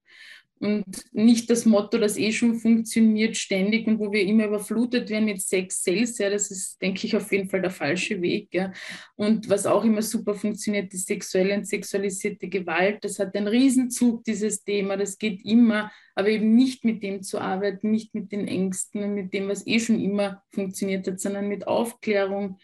[0.62, 5.24] Und nicht das Motto, das eh schon funktioniert ständig und wo wir immer überflutet werden
[5.24, 6.18] mit Sex Sales.
[6.18, 8.54] Ja, das ist, denke ich, auf jeden Fall der falsche Weg.
[8.54, 8.72] Ja.
[9.16, 13.02] Und was auch immer super funktioniert, die sexuelle und sexualisierte Gewalt.
[13.02, 14.96] Das hat einen Riesenzug, dieses Thema.
[14.96, 19.14] Das geht immer, aber eben nicht mit dem zu arbeiten, nicht mit den Ängsten und
[19.14, 22.58] mit dem, was eh schon immer funktioniert hat, sondern mit Aufklärung,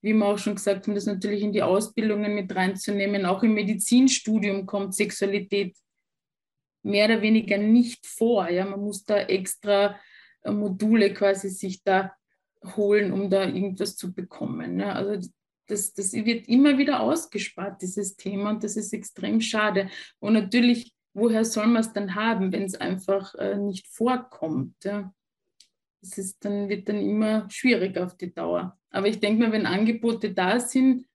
[0.00, 3.26] wie wir auch schon gesagt haben, das natürlich in die Ausbildungen mit reinzunehmen.
[3.26, 5.76] Auch im Medizinstudium kommt Sexualität
[6.82, 8.48] mehr oder weniger nicht vor.
[8.48, 8.64] Ja?
[8.64, 9.98] Man muss da extra
[10.42, 12.12] äh, Module quasi sich da
[12.76, 14.80] holen, um da irgendwas zu bekommen.
[14.80, 14.92] Ja?
[14.92, 15.28] Also
[15.66, 19.88] das, das wird immer wieder ausgespart, dieses Thema, und das ist extrem schade.
[20.18, 24.84] Und natürlich, woher soll man es dann haben, wenn es einfach äh, nicht vorkommt?
[24.84, 25.12] Ja?
[26.00, 28.78] Das ist dann, wird dann immer schwieriger auf die Dauer.
[28.90, 31.06] Aber ich denke mal, wenn Angebote da sind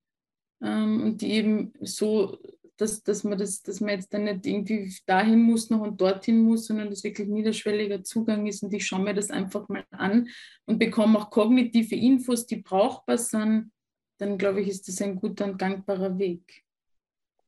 [0.61, 2.39] ähm, und die eben so
[2.77, 6.41] dass, dass, man das, dass man jetzt dann nicht irgendwie dahin muss noch und dorthin
[6.41, 10.27] muss, sondern dass wirklich niederschwelliger Zugang ist und ich schaue mir das einfach mal an
[10.65, 13.71] und bekomme auch kognitive Infos, die brauchbar sind,
[14.19, 16.63] dann glaube ich, ist das ein guter und gangbarer Weg.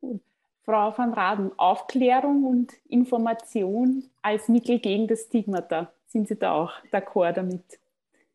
[0.02, 0.22] Gut.
[0.64, 5.92] Frau van Raden, Aufklärung und Information als Mittel gegen das Stigmata.
[6.06, 7.80] Sind Sie da auch d'accord damit?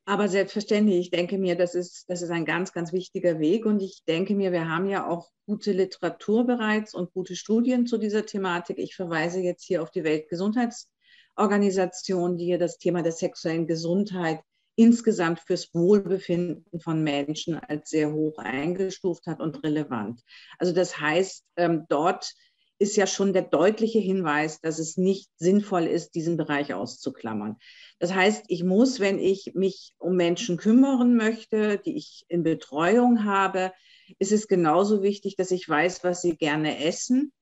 [0.07, 3.65] Aber selbstverständlich, ich denke mir, das ist, das ist ein ganz, ganz wichtiger Weg.
[3.65, 7.97] Und ich denke mir, wir haben ja auch gute Literatur bereits und gute Studien zu
[7.97, 8.79] dieser Thematik.
[8.79, 14.41] Ich verweise jetzt hier auf die Weltgesundheitsorganisation, die ja das Thema der sexuellen Gesundheit
[14.77, 20.21] insgesamt fürs Wohlbefinden von Menschen als sehr hoch eingestuft hat und relevant.
[20.59, 22.35] Also das heißt, ähm, dort
[22.79, 27.57] ist ja schon der deutliche Hinweis, dass es nicht sinnvoll ist, diesen Bereich auszuklammern.
[27.99, 33.25] Das heißt, ich muss, wenn ich mich um Menschen kümmern möchte, die ich in Betreuung
[33.25, 33.73] habe,
[34.19, 37.33] ist es genauso wichtig, dass ich weiß, was sie gerne essen,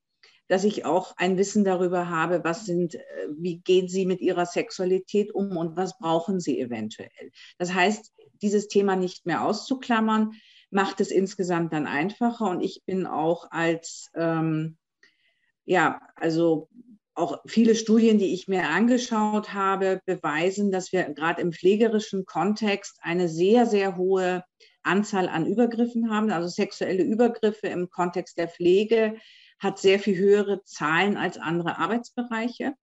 [0.49, 3.01] dass ich auch ein Wissen darüber habe, was sind, äh,
[3.37, 7.31] wie gehen sie mit ihrer Sexualität um und was brauchen sie eventuell.
[7.59, 8.13] Das heißt,
[8.43, 10.33] dieses Thema nicht mehr auszuklammern,
[10.71, 12.51] macht es insgesamt dann einfacher.
[12.51, 14.77] Und ich bin auch als, ähm,
[15.65, 16.69] ja, also
[17.15, 22.99] auch viele Studien, die ich mir angeschaut habe, beweisen, dass wir gerade im pflegerischen Kontext
[23.03, 24.45] eine sehr, sehr hohe
[24.83, 26.31] Anzahl an Übergriffen haben.
[26.31, 29.17] Also sexuelle Übergriffe im Kontext der Pflege
[29.59, 32.75] hat sehr viel höhere Zahlen als andere Arbeitsbereiche.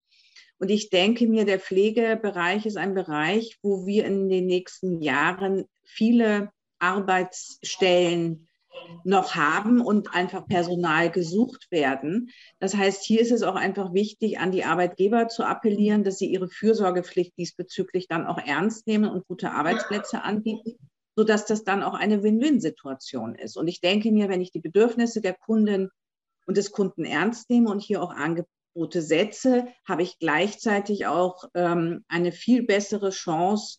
[0.59, 5.64] Und ich denke mir, der Pflegebereich ist ein Bereich, wo wir in den nächsten Jahren
[5.85, 6.51] viele
[6.81, 8.48] Arbeitsstellen
[9.05, 12.31] noch haben und einfach Personal gesucht werden.
[12.59, 16.26] Das heißt, hier ist es auch einfach wichtig, an die Arbeitgeber zu appellieren, dass sie
[16.26, 20.79] ihre Fürsorgepflicht diesbezüglich dann auch ernst nehmen und gute Arbeitsplätze anbieten,
[21.16, 23.57] sodass das dann auch eine Win-Win-Situation ist.
[23.57, 25.91] Und ich denke mir, wenn ich die Bedürfnisse der Kunden
[26.47, 32.05] und des Kunden ernst nehme und hier auch Angebote setze, habe ich gleichzeitig auch ähm,
[32.09, 33.79] eine viel bessere Chance,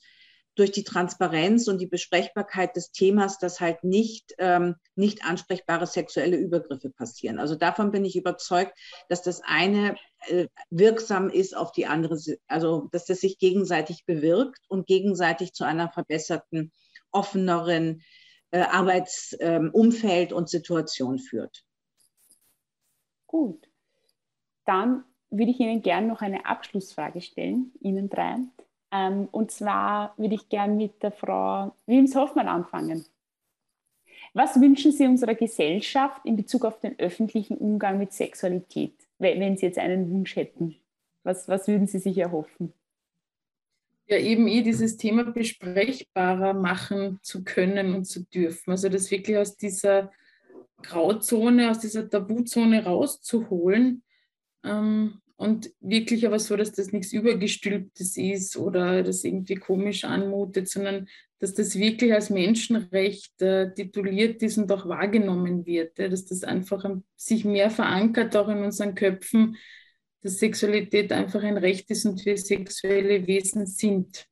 [0.60, 6.36] durch die Transparenz und die Besprechbarkeit des Themas, dass halt nicht, ähm, nicht ansprechbare sexuelle
[6.36, 7.40] Übergriffe passieren.
[7.40, 9.96] Also davon bin ich überzeugt, dass das eine
[10.28, 15.64] äh, wirksam ist auf die andere, also dass das sich gegenseitig bewirkt und gegenseitig zu
[15.64, 16.74] einer verbesserten,
[17.12, 18.04] offeneren
[18.52, 21.64] äh, Arbeitsumfeld ähm, und Situation führt.
[23.28, 23.70] Gut,
[24.66, 28.52] dann würde ich Ihnen gerne noch eine Abschlussfrage stellen, Ihnen dreien.
[28.92, 33.06] Ähm, und zwar würde ich gerne mit der Frau Wilms Hoffmann anfangen.
[34.34, 39.66] Was wünschen Sie unserer Gesellschaft in Bezug auf den öffentlichen Umgang mit Sexualität, wenn Sie
[39.66, 40.76] jetzt einen Wunsch hätten?
[41.24, 42.74] Was, was würden Sie sich erhoffen?
[44.08, 48.72] Ja, eben eh dieses Thema besprechbarer machen zu können und zu dürfen.
[48.72, 50.12] Also das wirklich aus dieser
[50.82, 54.04] Grauzone, aus dieser Tabuzone rauszuholen
[54.64, 60.68] ähm, und wirklich aber so, dass das nichts Übergestülptes ist oder das irgendwie komisch anmutet,
[60.68, 61.08] sondern
[61.40, 65.98] dass das wirklich als Menschenrecht äh, tituliert ist und auch wahrgenommen wird.
[65.98, 66.84] Ja, dass das einfach
[67.16, 69.56] sich mehr verankert auch in unseren Köpfen,
[70.24, 74.28] dass Sexualität einfach ein Recht ist und wir sexuelle Wesen sind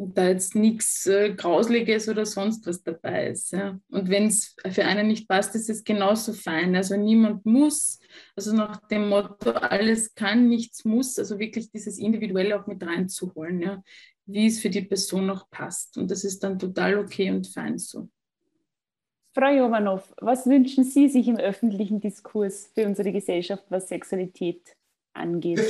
[0.00, 3.52] und da jetzt nichts äh, Grausliges oder sonst was dabei ist.
[3.52, 3.78] Ja.
[3.90, 6.74] Und wenn es für einen nicht passt, ist es genauso fein.
[6.74, 8.00] Also niemand muss,
[8.34, 13.60] also nach dem Motto, alles kann, nichts muss, also wirklich dieses Individuelle auch mit reinzuholen,
[13.60, 13.82] ja,
[14.24, 15.98] wie es für die Person noch passt.
[15.98, 18.08] Und das ist dann total okay und fein so.
[19.34, 24.62] Frau Jovanow, was wünschen Sie sich im öffentlichen Diskurs für unsere Gesellschaft, was Sexualität
[25.12, 25.60] angeht?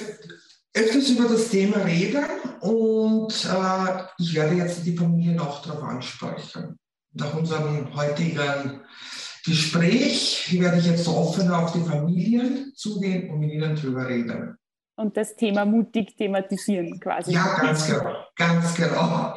[0.74, 2.24] Öfters über das Thema reden
[2.60, 6.78] und äh, ich werde jetzt die Familien auch darauf ansprechen.
[7.12, 8.80] Nach unserem heutigen
[9.44, 14.56] Gespräch werde ich jetzt offener auf die Familien zugehen und mit ihnen darüber reden.
[14.96, 17.32] Und das Thema mutig thematisieren quasi.
[17.32, 18.16] Ja, ganz genau.
[18.36, 19.34] Ganz genau.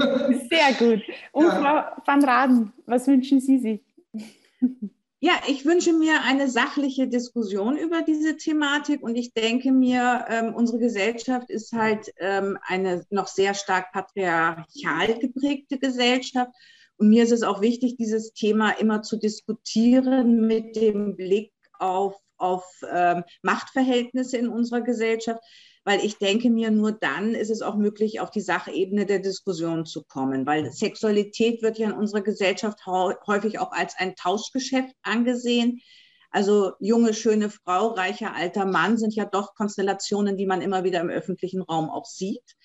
[0.49, 1.01] Sehr gut.
[1.31, 1.61] Und ja.
[1.61, 3.81] Frau van Raden, was wünschen Sie sich?
[5.25, 10.53] Ja, ich wünsche mir eine sachliche Diskussion über diese Thematik und ich denke mir, ähm,
[10.53, 16.51] unsere Gesellschaft ist halt ähm, eine noch sehr stark patriarchal geprägte Gesellschaft.
[16.97, 22.17] Und mir ist es auch wichtig, dieses Thema immer zu diskutieren mit dem Blick auf,
[22.35, 25.41] auf ähm, Machtverhältnisse in unserer Gesellschaft
[25.83, 29.85] weil ich denke mir, nur dann ist es auch möglich, auf die Sachebene der Diskussion
[29.85, 35.81] zu kommen, weil Sexualität wird ja in unserer Gesellschaft häufig auch als ein Tauschgeschäft angesehen.
[36.31, 41.01] Also junge, schöne Frau, reicher, alter Mann sind ja doch Konstellationen, die man immer wieder
[41.01, 42.55] im öffentlichen Raum auch sieht.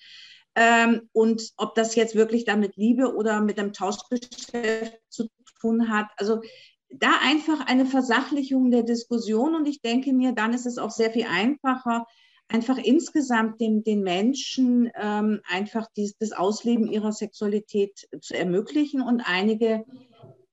[0.55, 5.27] Ähm, und ob das jetzt wirklich damit Liebe oder mit dem Tauschgeschäft zu
[5.61, 6.41] tun hat, also
[6.89, 11.11] da einfach eine Versachlichung der Diskussion und ich denke mir, dann ist es auch sehr
[11.11, 12.05] viel einfacher,
[12.49, 19.21] einfach insgesamt den, den Menschen ähm, einfach dies, das Ausleben ihrer Sexualität zu ermöglichen und
[19.21, 19.85] einige,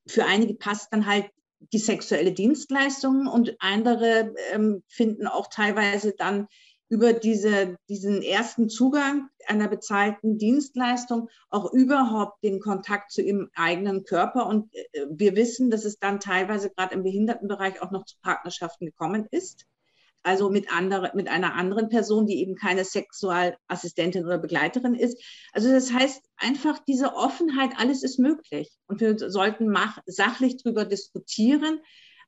[0.06, 1.26] für einige passt dann halt
[1.72, 6.46] die sexuelle Dienstleistung und andere ähm, finden auch teilweise dann
[6.88, 14.04] über diese, diesen ersten Zugang einer bezahlten Dienstleistung auch überhaupt den Kontakt zu ihrem eigenen
[14.04, 14.46] Körper.
[14.46, 18.84] Und äh, wir wissen, dass es dann teilweise gerade im Behindertenbereich auch noch zu Partnerschaften
[18.86, 19.66] gekommen ist
[20.26, 25.22] also mit, andere, mit einer anderen Person, die eben keine Sexualassistentin oder Begleiterin ist.
[25.52, 28.68] Also das heißt einfach diese Offenheit, alles ist möglich.
[28.88, 31.78] Und wir sollten mach, sachlich darüber diskutieren,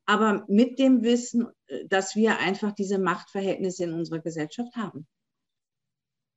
[0.07, 1.49] aber mit dem Wissen,
[1.87, 5.07] dass wir einfach diese Machtverhältnisse in unserer Gesellschaft haben.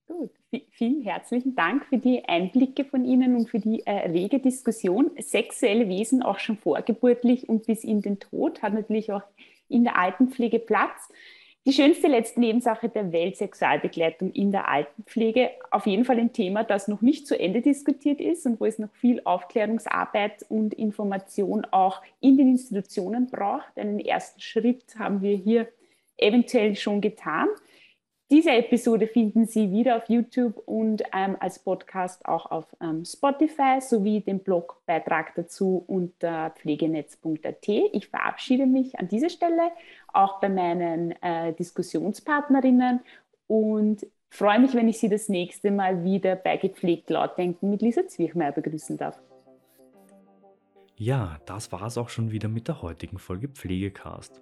[0.07, 0.31] Gut,
[0.71, 5.11] vielen herzlichen Dank für die Einblicke von Ihnen und für die äh, rege Diskussion.
[5.19, 9.23] Sexuelle Wesen auch schon vorgeburtlich und bis in den Tod hat natürlich auch
[9.69, 11.07] in der Altenpflege Platz.
[11.67, 15.51] Die schönste letzte Nebensache der Welt, Sexualbegleitung in der Altenpflege.
[15.69, 18.79] Auf jeden Fall ein Thema, das noch nicht zu Ende diskutiert ist und wo es
[18.79, 23.77] noch viel Aufklärungsarbeit und Information auch in den Institutionen braucht.
[23.77, 25.67] Einen ersten Schritt haben wir hier
[26.17, 27.47] eventuell schon getan.
[28.31, 33.81] Diese Episode finden Sie wieder auf YouTube und ähm, als Podcast auch auf ähm, Spotify
[33.81, 37.67] sowie den Blogbeitrag dazu unter pflegenetz.at.
[37.67, 39.71] Ich verabschiede mich an dieser Stelle
[40.13, 43.01] auch bei meinen äh, Diskussionspartnerinnen
[43.47, 48.07] und freue mich, wenn ich Sie das nächste Mal wieder bei Gepflegt Lautdenken mit Lisa
[48.07, 49.19] Zwiechmeier begrüßen darf.
[50.95, 54.41] Ja, das war es auch schon wieder mit der heutigen Folge Pflegecast.